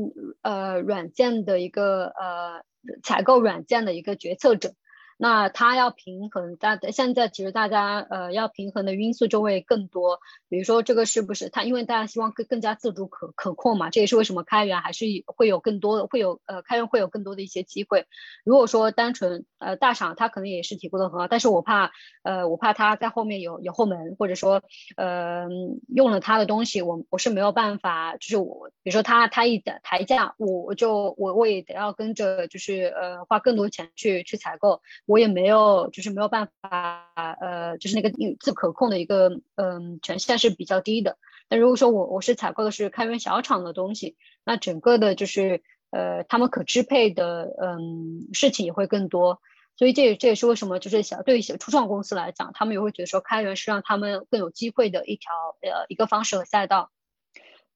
[0.43, 2.63] 呃软件的一个呃
[3.03, 4.75] 采购软件的一个决策者。
[5.19, 18.05] 那它要平衡，大现在其实大家呃要平衡的因素就会更多，比如说这个是不是它，因为大家希望更更加自主可可控嘛，这也是为什么开源还是会有更多的会有呃开源会有更多的一些机会。
[18.45, 24.63] 如果说单纯呃大厂它可能也是提供的很好，但是我怕呃我怕它在后面有有后门，或者说
[24.99, 25.47] 呃
[25.89, 34.83] 用了它的东西，我我是没有办法，就是我比如说它它一抬价，我我就我我也得要跟着就是呃花更多钱去去采购。
[35.07, 37.09] 我也没有，就是没有办法，
[37.41, 41.17] 呃，就是那个自可控的一个，嗯，权限是比较低的。
[41.49, 49.41] 那如果说我我是采购的是开源小厂的东西，那整个的就是，呃，他们可支配的，嗯，事情也会更多。
[49.77, 55.31] 所以这也这也是为什么，就是小对一些初创公司来讲，他们也会觉得说开源是让他们更有机会的一条，
[55.63, 56.91] 呃，一个方式和赛道。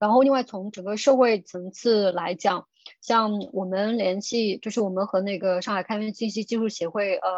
[0.01, 2.67] 然后另外从整个社会层次来讲。
[3.01, 7.31] 像我们联系，就是我们和那个上海开源信息技术协会，呃，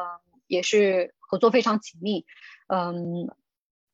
[0.47, 2.27] 也是合作非常紧密。
[2.69, 3.29] 嗯，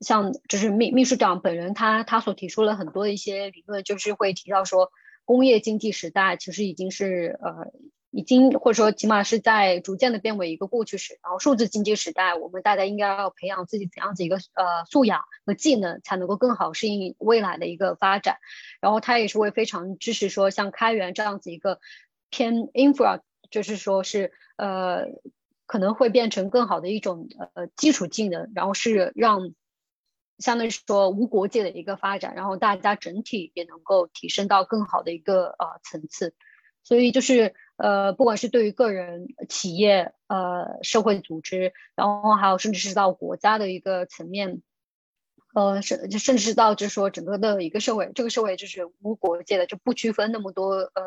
[0.01, 4.93] 像就是秘秘书长本人，他他所提出了很多的一些理论，就是会提到说，
[5.25, 7.73] 工业经济时代其实已经是呃
[8.11, 11.19] 已经或者说起码是在逐渐的变为一个过去式。
[11.23, 18.39] 然后数字经济时代，我们大家应该要培养自己怎样子一个呃素养和技能，才能够更好适应未来的一个发展。
[18.81, 21.81] 然后他也是会非常支持说像开源这样子一个
[22.31, 25.07] 偏 infra，就是说是呃
[25.67, 29.53] 可能会变成更好的一种呃基础技能，然后是让。
[30.41, 36.33] 相对说无国界的一个发展，然后大家整体也能够提升到更好的一个呃层次，
[36.85, 44.61] 所以就是呃不管是对于个人、企业、呃社会组织，然后还有甚至是到国家的一个层面，
[45.55, 51.03] 呃甚甚至是到就是说整个的一个社会，这个社会就是无国界的，就不区分那么多呃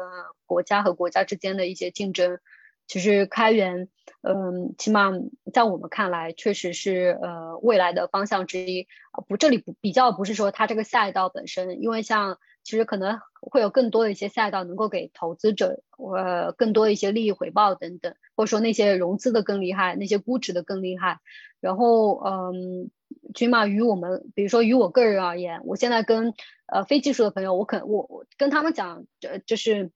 [0.48, 2.40] 国家和国家之间的一些竞争。
[2.88, 3.88] 其实开源，
[4.22, 5.12] 嗯，起码
[5.54, 8.86] 在我们看来，确实是呃未来的方向之一。
[9.30, 21.20] 不，这里不比较不是说它这个赛道本身，因为像其实可能会有更多的一些赛道能够给投资者呃更多一些利益回报等等，或者说那些融资的更厉害，那些估值的更厉害。
[21.60, 22.90] 然后嗯，
[23.34, 26.34] 起码于我们，比如说于我个人而言，我现在跟
[26.66, 29.92] 呃非技术的朋友，我可我我跟他们讲，呃就是。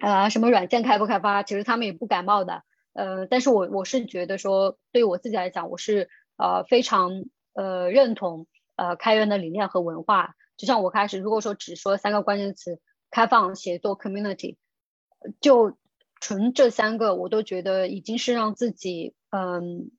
[0.00, 2.64] 呃，什么软件开不开发，其实他们也不感冒的。
[2.94, 10.34] 呃，但是我我是觉得说，对于我自己来讲，我是呃非常呃认同呃开源的理念和文化。
[10.56, 12.80] 就像我开始，如果说只说三个关键词，
[13.10, 14.56] 开放、协作、community，
[15.40, 15.76] 就
[16.20, 19.90] 纯这三个，我都觉得已经是让自己嗯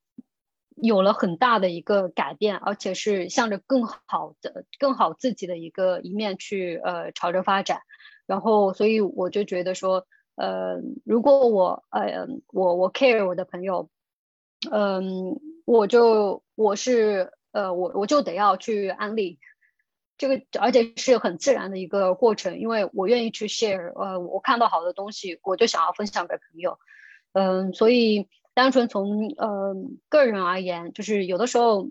[0.76, 7.82] 有了很大的一个改变，而且是向着更好的、更好自己的一个一面去呃朝着发展。
[8.26, 13.90] 然后，所以我就觉得说，呃，如果我，呃，我我 care 我的朋友，
[14.72, 19.40] 嗯，我就我是，呃，我我就得要去安利，
[20.18, 26.80] 这个而且是很自然的一个过程，因为我愿意去 share，呃，我看到好的东西，我就想要分享给朋友，
[27.34, 29.76] 嗯，所以单纯从呃
[30.10, 31.90] 个人而言，就是有的时候，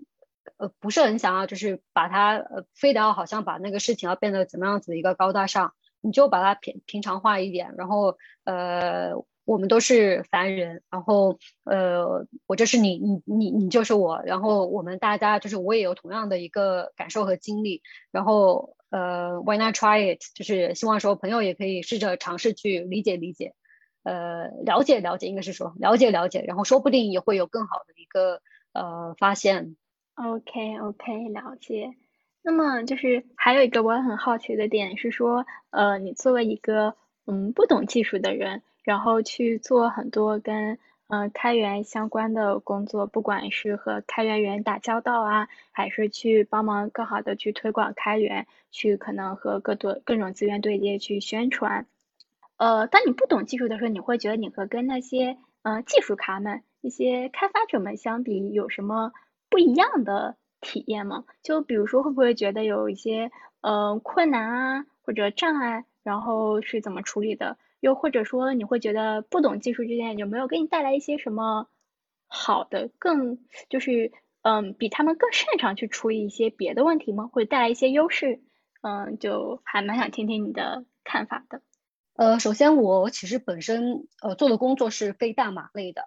[0.57, 5.73] 呃，不是很想要，就是把它，呃，非得要好像把那个事情要变得怎么样子的一个高大上。
[6.01, 9.13] 你就把它平平常化一点，然后呃，
[9.45, 17.81] 我们都是凡人，然后呃，我就是你，你你你就是我，然后我们大家就是我也有同样的一个感受和经历，
[18.11, 20.21] 然后呃，Why not try it？
[20.33, 23.53] 就是希望说朋友也可以试着尝试去理解理解，
[24.03, 28.41] 呃，了解了解，应该是说了解了解，然后说不定也会有更好的一个
[28.73, 29.75] 呃发现。
[30.15, 31.93] OK OK，了解。
[32.41, 40.77] 那么就是还有一个我很好奇的点是说，呃，你作为一个嗯不懂技术的人，然后去做很多跟
[41.07, 51.85] 嗯开源相关的工作，不管是和开源人打交道啊，还是去帮忙更好的去推广开源，去可能和各多各种资源对接去宣传。
[52.55, 59.11] 呃，当你不懂技术的时候，你会觉得你和跟那些嗯技术咖们、一些开发者们相比有什么
[59.49, 60.37] 不一样的？
[60.61, 61.25] 体验吗？
[61.43, 63.29] 就比如说，会不会觉得有一些
[63.61, 67.57] 呃困难啊，或者障碍，然后是怎么处理的？
[67.85, 71.67] 又或者说，你会觉得不懂技术之间有没有给你带来一些什么
[72.25, 73.37] 好的，更
[73.69, 74.11] 就是
[74.41, 77.29] 嗯比他们更擅长去处理一些别的问题吗？
[77.31, 78.41] 会带来一些优势？
[78.81, 81.61] 嗯，就还蛮想听听你的看法的。
[82.15, 86.05] 呃，首先我其实本身呃做的工作是非代码类的，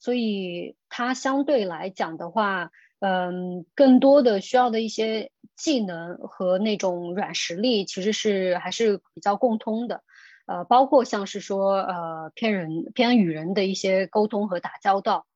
[0.00, 2.72] 所以它相对来讲的话。
[3.02, 10.02] 嗯，更多的需要的一些技能和那种软实力，其实是还是比较共通的。
[10.50, 15.26] 呃，包括像是说，呃，偏人偏与人的一些沟通和打交道。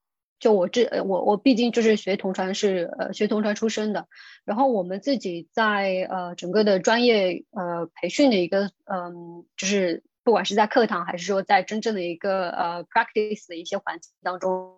[0.40, 4.08] 就我这，我我毕竟就是学同传，是呃学同传出身的。
[4.44, 14.74] 然后我们自己在呃整个的专业呃培训的一个，嗯，就是不管是在课堂还是说在真正的一个呃 practice 的一些环境当中，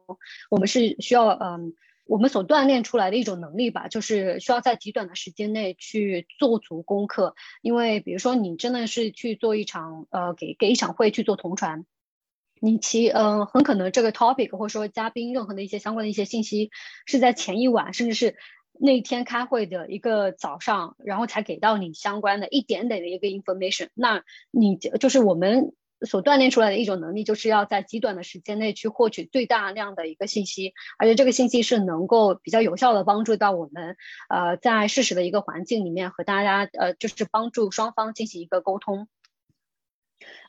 [0.50, 1.72] 我们是需要嗯。
[2.06, 7.34] 我们所锻炼出来的一种能力吧，就是需要在极短的时间内去做足功课。
[7.62, 11.84] 因为比如说，你真的是去做一场呃，给给一场会去做同传，
[12.60, 16.70] 你其嗯很可能这个 topic 或者说嘉宾任何的一些相关的一些信息，
[17.06, 18.36] 是在前一晚甚至是
[18.72, 23.88] 那天开会的一个早上，然后才给到你相关的一点点的一个 information。
[23.94, 25.72] 那你就是我们。
[26.04, 33.96] 所锻炼出来的一种能力，就是要在极短的时间内去获取最大量的一个信息，而且这个信息是能够比较有效的帮助到我们，
[34.28, 39.08] 呃，在事实的一个环境里面和大家，呃，就是帮助双方进行一个沟通，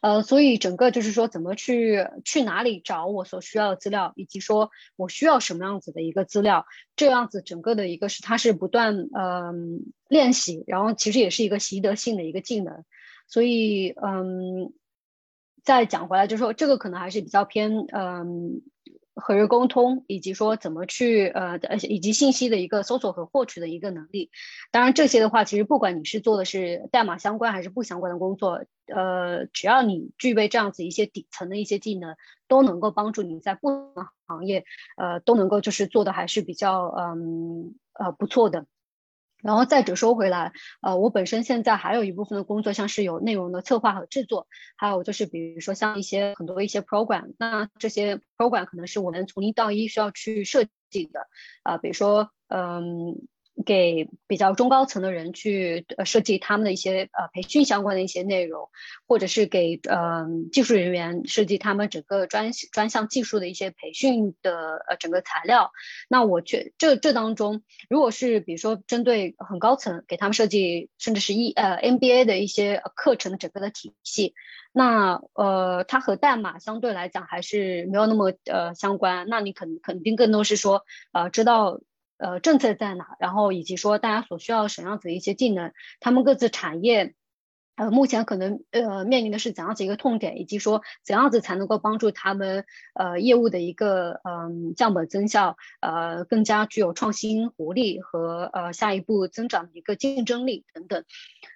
[0.01, 6.65] 呃，所以整个就是说怎么去去哪里找我所需要的资料，以及说我需要什么样子的一个资料，
[6.97, 12.83] 这样子整个的一个是它是不断嗯练习，然后其实也是一个习得性的一个技能，
[13.27, 14.73] 所以嗯。
[15.63, 18.61] 再讲回来，就是说这个可能还是比较偏嗯。
[19.19, 21.57] 和人沟通，以及说怎么去呃，
[21.89, 24.29] 以及信息的一个搜索和获取的一个能力。
[24.69, 32.15] 当然，这些的话，其实不管你是做的是代码相关还是不相关的工作，呃，只要你具备这样子一些底层的一些技能，
[32.47, 34.65] 都能够帮助你在不同行业，
[34.97, 38.67] 呃，都能够就是做的还是比较嗯呃不错的。
[39.43, 51.27] 然后再者说回来，呃，我本身现在还有一部分的工作，像是有内容的策划和制作，还有就是比如说像一些很多一些 program，那这些 program 可能是我们从零到一需要去设计的，
[51.63, 53.27] 啊，比如说，嗯。
[53.65, 58.69] 给比较中高层的人去设计他们的一些呃培训相关的一些内容，
[59.07, 65.71] 或者是给呃技术人员设计他们整个专专项技术的一些培训的呃整个材料。
[66.07, 74.35] 那我觉这这当中，如果是比如说针对很高层给他们设计，甚至是一呃 MBA 的一些课程的整个的体系，
[74.71, 79.27] 那呃它和代码相对来讲还是没有那么呃相关。
[79.27, 81.81] 那你肯肯定更多是说呃知道。
[82.17, 83.15] 呃，政策在哪？
[83.19, 87.13] 然后以及说大家所需要什么样子的一些技能，他们各自产业，
[87.75, 92.65] 呃，目前可能呃面临的是怎样子一个痛点，以及说怎样子才能够帮助他们
[92.95, 101.03] 呃业务的一个嗯降本增效，呃更加具有创新活力和呃下一步增长的一个竞争力等等。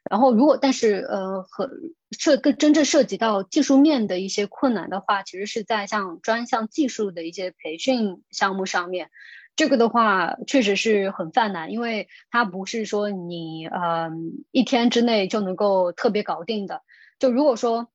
[0.09, 1.71] 然后如果但是呃和
[2.11, 9.09] 涉更真正涉及到技术面的一些困难的话，其实是在像专项技术的一些培训项目上面。
[9.55, 14.09] 这个的话确实是很泛滥，因为它不是说你呃
[14.51, 16.81] 一天之内就能够特别搞定的。
[17.19, 17.89] 就如果说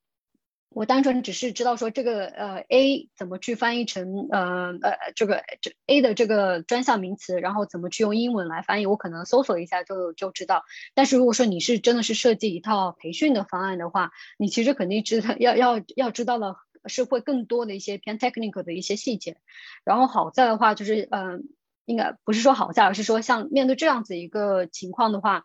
[0.68, 10.62] 我单纯只是知道说这个呃 A 怎么去翻译成呃呃这个这 A 的这个专项名词，然后怎么去用英文来翻译，我可能搜索一下就就知道。
[10.94, 16.56] 但是如果说你是真的是设计一套培训的方案的话，你其实肯定知道要要要知道了。
[16.88, 19.36] 是会更多的一些偏 technical 的一些细节，
[19.84, 21.48] 然后好在的话就是，嗯，
[21.84, 25.44] 应该不是说好在，而是说像面对这样子一个情况的话，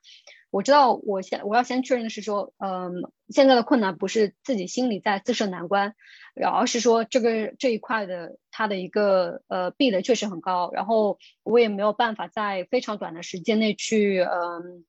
[0.50, 5.96] 我知道我先我要先确认的是说，嗯，现在的困难不是自己心里在自设难关，
[6.36, 14.84] 而是说这个这一块的它的一个呃壁垒确实很高，然后我也没有办法在非常短的时间内去，嗯，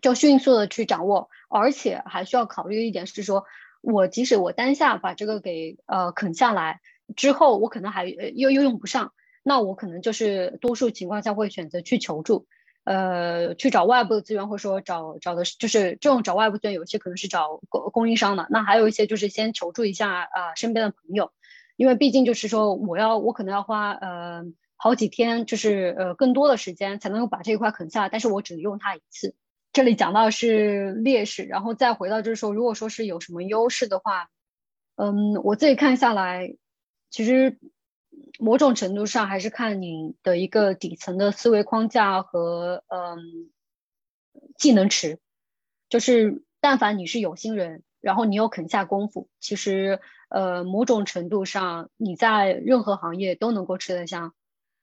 [0.00, 3.44] 就迅速的去掌握，而且还需要考虑一点是说。
[3.84, 6.80] 我即使我当下把这个给呃啃下来
[7.16, 9.12] 之后，我可能还又又用不上，
[9.42, 12.46] 那我可能就是多数情况下会选择去求助，
[12.84, 21.30] 呃，去找外部的资源，或者说找找的就是这种找外部资源，有些可能是找供供应商的，那还有一些就是先求助一下啊身边的朋友，
[21.76, 24.44] 因为毕竟就是说我要我可能要花呃
[24.76, 29.34] 好几天，就是呃更多的时间才能够把这一块啃下来，但是我只用它一次。
[29.74, 34.30] 这里讲到是劣势，然后再回到就是说，如果说是有什么优势的话，
[34.94, 36.54] 嗯，我自己看下来，
[37.10, 37.58] 其实
[38.38, 43.50] 某种程度上还是看你的一个底层的思维框架和嗯
[44.56, 45.18] 技能池，
[45.88, 49.98] 就是但凡你是有心人，然后你又肯下功夫，其实
[50.28, 54.32] 呃某种程度上你在任何行业都能够吃得香。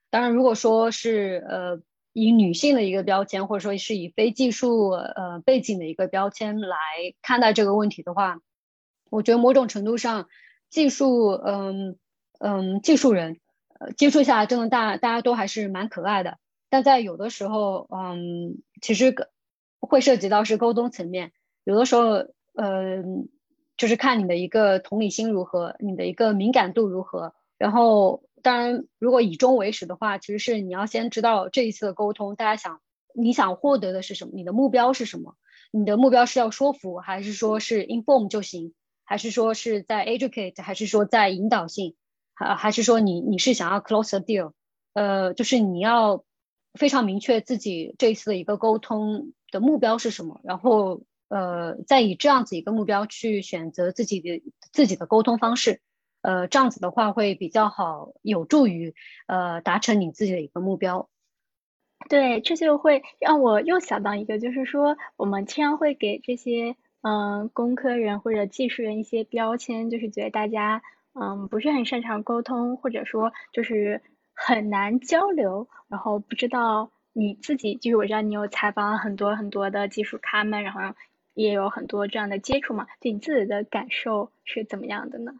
[0.09, 1.81] 当然，如果说是呃。
[2.13, 6.77] 以女性的一个标签，或者说是以非技术呃背景的一个标签来
[7.21, 8.39] 看待这个问题的话，
[9.09, 10.27] 我觉得某种程度上，
[10.69, 11.97] 技术嗯
[12.39, 13.39] 嗯技术人
[13.79, 16.37] 呃接触下来，真的大大家都还是蛮可爱的。
[16.69, 19.15] 但在有的时候，嗯，其实
[19.79, 21.31] 会涉及到是沟通层面，
[21.63, 23.29] 有的时候嗯
[23.77, 28.23] 就是看你的一个同理心如何，你的一个敏感度如何，然后。
[28.41, 32.81] 当然，如果以终为始的话，其实是你要先知道这一次的沟通，大家想
[33.13, 35.35] 你想获得的是什么，你的目标是什么？
[35.71, 38.73] 你的目标是要说服，还是说是 inform 就行？
[39.05, 40.61] 还是说是在 educate？
[40.61, 41.95] 还是说在引导性？
[42.33, 44.53] 还还是说你你是想要 close the deal？
[44.93, 46.23] 呃，就是你要
[46.73, 54.41] 非常明确自己这一次的一个沟通的目标是什么，然后呃，再以这样子一个目标去选择自己的
[54.73, 55.81] 自己的沟通方式。
[56.21, 58.93] 呃，这样子的话会比较好，有助于
[59.27, 61.09] 呃达成你自己的一个目标。
[62.09, 70.81] 对，这就会让我又想到一个，就是说我们经常会给这些嗯工科人或者技术人一些标签，就是觉得大家
[71.13, 74.01] 嗯不是很擅长沟通，或者说就是
[74.33, 80.81] 很难交流，然后不知道你自己，就是我知道你有采访很多很多的技术咖们，然后
[81.35, 85.33] 也有很多这样的接触嘛，对你自己的感受是怎么样的呢？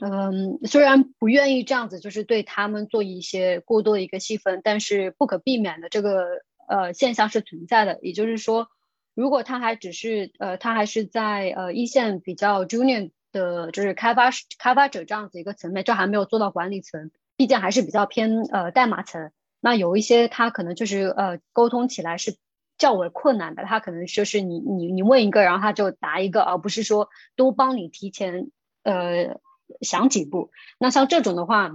[0.00, 6.24] 嗯，虽然不愿意这样子，就是对他们做一些过多的一个细分，但是不可避免的这个
[6.68, 7.98] 呃现象是存在的。
[8.00, 8.68] 也就是说，
[9.14, 19.32] 如果他还只是呃他还是在呃一线比较 junior 的，就是开发开发者这样子一个层面，就还没有做到管理层，毕竟还是比较偏呃代码层。
[19.60, 22.36] 那有一些他可能就是呃沟通起来是
[22.78, 28.52] 较为困难的，他可能就是你你你问一个，然后他就答一个，而不是说都帮你提前
[28.84, 29.40] 呃
[29.80, 30.50] 想几步。
[30.78, 31.70] 那像这种的话，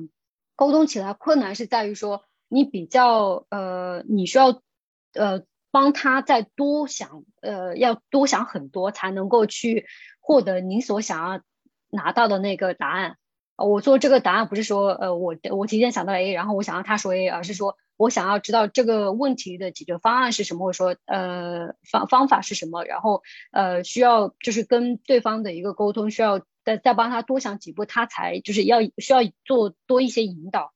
[0.56, 4.62] 沟通起来困难是在于说你比较呃你需要
[5.14, 9.88] 呃帮他再多想呃要多想很多才能够去
[10.20, 11.42] 获得你所想要
[11.90, 13.18] 拿到的那个答案。
[13.56, 23.22] 我做这个答案不是说，呃，我我提前想到 A，然后我想要他说 A，而是说我想要知道这个问题的解决方案是什么，或者说，呃，方方法是什么，然后，
[23.52, 30.72] 呃，需要就是跟对方的一个沟通，需要再再帮他多想几步，他才就是要需要做多一些引导。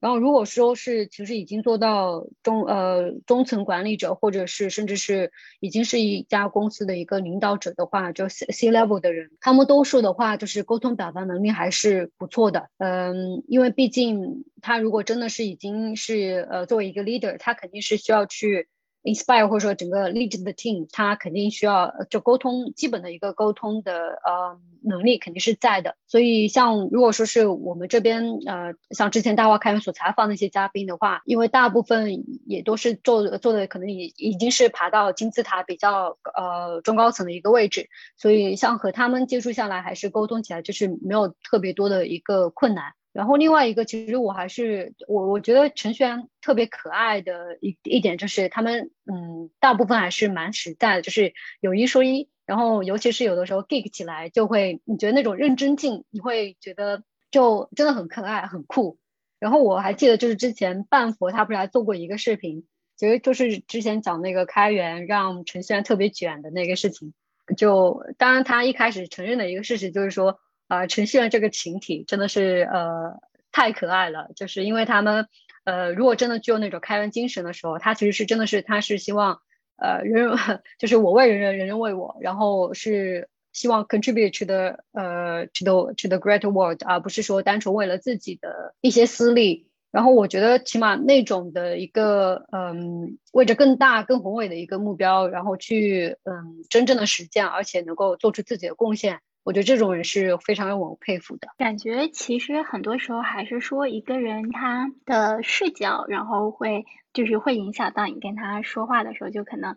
[0.00, 5.30] 然后，如果说是其实已经做到中呃中层管理者，或者是甚至是
[5.60, 12.70] 已经是一家公司的一个领导者的话，就 C C level 的人，他们多数的话就是沟通表达能力还是不错的。
[12.78, 18.68] 嗯，因为毕竟他如果真的是已经是呃作为一个 leader，他肯定是需要去。
[19.02, 23.92] Inspire 或者说整个 lead the team，他肯定需要就沟通基本的一个沟通的
[24.24, 25.96] 呃能力肯定是在的。
[26.06, 42.92] 所以像如果说是我们这边呃像之前大话开源所采访那些嘉宾的话，因为大部分也都是做做的可能已已经是爬到金字塔比较呃中高层的一个位置，所以像和他们接触下来，还是沟通起来就是没有特别多的一个困难。
[43.12, 52.28] 然后另外一个，其实我还是我我觉得程序员特别可爱的一一点就是他们，嗯，大部分还是蛮实在的，就是有一说一。
[52.46, 58.98] 然后尤其是有的时候 geek 起来，就会你觉得那种认真劲，你会觉得就真的很可爱很酷。
[59.38, 62.64] 然后我还记得就是之前半佛他不是还做过一个视频，
[62.96, 67.12] 其实就是之前讲那个开源让程序员特别卷的那个事情。
[67.56, 70.38] 就当然他一开始承认的一个事实就是说。
[70.70, 73.18] 啊，程序员这个群体真的是呃
[73.50, 75.26] 太可爱了，就是因为他们
[75.64, 79.40] 呃如果真的具有那种开源精神的时候，他其实是真的是他是希望
[79.76, 80.36] 呃人人
[80.78, 89.66] 就是我为人人人人为我，然后是希望 contribute to the 呃 to the to the great world，而不是说单纯为了自己的一些私利。
[89.90, 99.18] 然后我觉得起码那种的一个嗯为着更大更宏伟的一个目标，然后去嗯真正的实践，而且能够做出自己的贡献。
[99.50, 101.48] 我觉得这种人是非常让我佩服的。
[101.58, 109.76] 感觉其实很多时候还是说一个人他的视角，然后会就是会影响到你跟他说话的时候，就可能，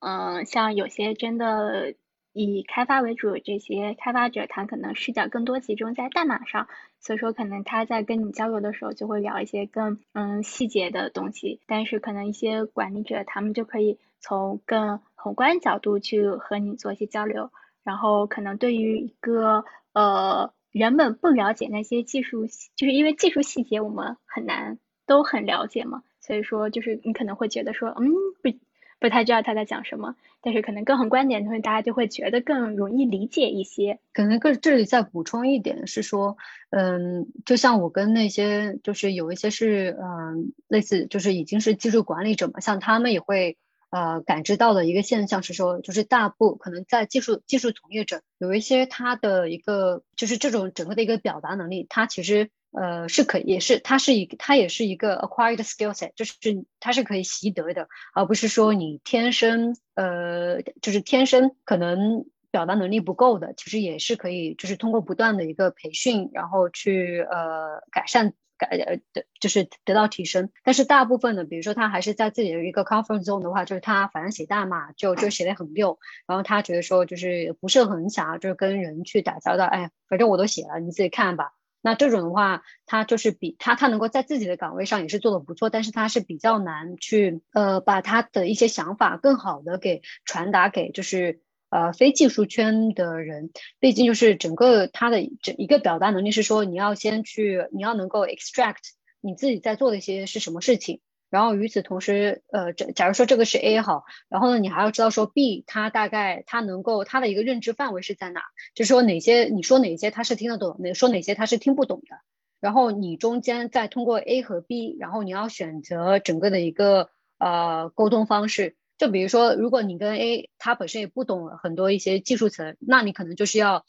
[0.00, 1.94] 嗯，像有些真的
[2.34, 6.68] 以开发为主这些开发者，他可能视角更多集中在代码上，
[7.00, 11.60] 所以说可能他在跟你交流的时候就会聊一些更嗯细节的东西。
[11.66, 17.50] 但是可能一些管理者他们就可以从更宏观角度去和你做一些交流。
[17.84, 28.10] 然后可能对于一个呃原本不了解那些技术，就是因为技术细节我们很难都很了解嘛，所以说就是你可能会觉得说，嗯，
[28.42, 28.58] 不
[28.98, 33.98] 不太知道他在讲什么，但是可能更宏观点的话，大家就会觉得更容易理解一些。
[34.14, 36.38] 可能更这里再补充一点是说，
[36.70, 43.58] 嗯，就像我跟那些就是有一些是嗯类似就是已经是技术管理者嘛，像他们也会。
[43.94, 56.34] 呃，感知到的一个现象是说，就是大部可能在技术技术从业者有一些他的一个就是这种整个的一个表达能力，他其实呃是可以也是他是一他也是一个 acquired skill set，就是
[56.80, 68.34] 他是可以习得的，而不是说你天生呃就是天生可能表达能力不够的，其实也是可以就是通过不断的一个培训，然后去呃改善。
[68.56, 81.52] 改呃的就是得到提升，但是大部分的，比如说他还是在自己的一个 comfort zone 的话，就是他反正写代码就就写的很溜，然后他觉得说就是不是很想要就是跟人去打交道，哎，反正我都写了，你自己看吧。
[81.80, 91.40] 那这种的话，他就是比他他能够在自己的岗位上也是做的不错，但是他是比较难去呃把他的一些想法更好的给传达给就是。
[91.74, 93.50] 呃，非技术圈的人，
[93.80, 98.76] 毕竟就是整个他的整一个表达能力是说，你要先去，你要能够 extract
[99.20, 101.00] 你自己在做的一些是什么事情，
[101.30, 108.42] 然后与此同时，呃，假假如说这个是 A 好，然后呢，你还要知道说 B 他大概他能够他的一个认知范围是在哪，
[108.76, 112.18] 就是说哪些你说哪些他是听得懂，哪说哪些他是听不懂的，
[112.60, 117.08] 然后你中间再通过 A 和 B，然后你要选择整个的一个
[117.38, 118.76] 呃沟通方式。
[118.96, 123.84] 就比如说，如果你跟 A 他本身也不懂很多一些技术层，那你可能就是要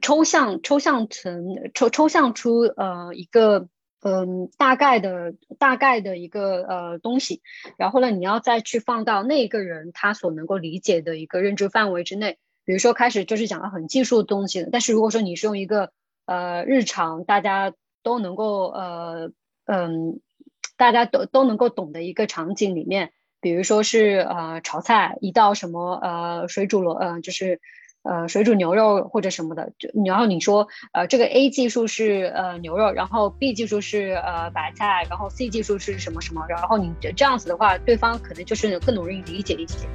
[0.00, 1.44] 抽象抽象层
[1.74, 3.68] 抽抽象出呃一个
[4.02, 7.42] 嗯大概的大概的一个呃东西，
[7.76, 15.90] 然后呢，你要再去放到那个人他所能够理解的一个认知范围之内，比如说开始就是讲了很技术的东西，但是如果说你是用一个
[16.24, 17.72] 呃日常大家
[18.02, 19.32] 都能够呃
[19.64, 20.20] 嗯
[20.76, 27.60] 大家都都能够懂的一个场景里面，比如说是呃炒菜一道什么呃水煮螺呃就是。
[28.08, 39.88] 呃，水煮牛肉或者什么的，就然后你说，呃，这个 A 技术是呃牛肉，然后 B 技术是呃白菜，然后 C 技术是什么什么，然后你这样子的话，对方可能就是更容易理解一些。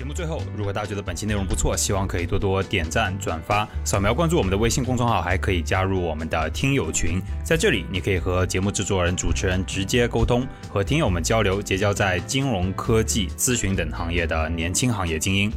[0.00, 7.20] 节目最后，如果大家觉得本期内容不错，希望可以多多点赞、转发、扫描关注我们的微信公众号，还可以加入我们的听友群。
[7.44, 15.52] 在这里，你可以和节目制作人、主持人直接沟通，和听友们交流，结交在金融科技、咨询等行业的年轻行业精英。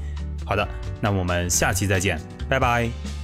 [0.45, 0.67] 好的，
[0.99, 2.19] 那我们下期再见，
[2.49, 3.22] 拜拜。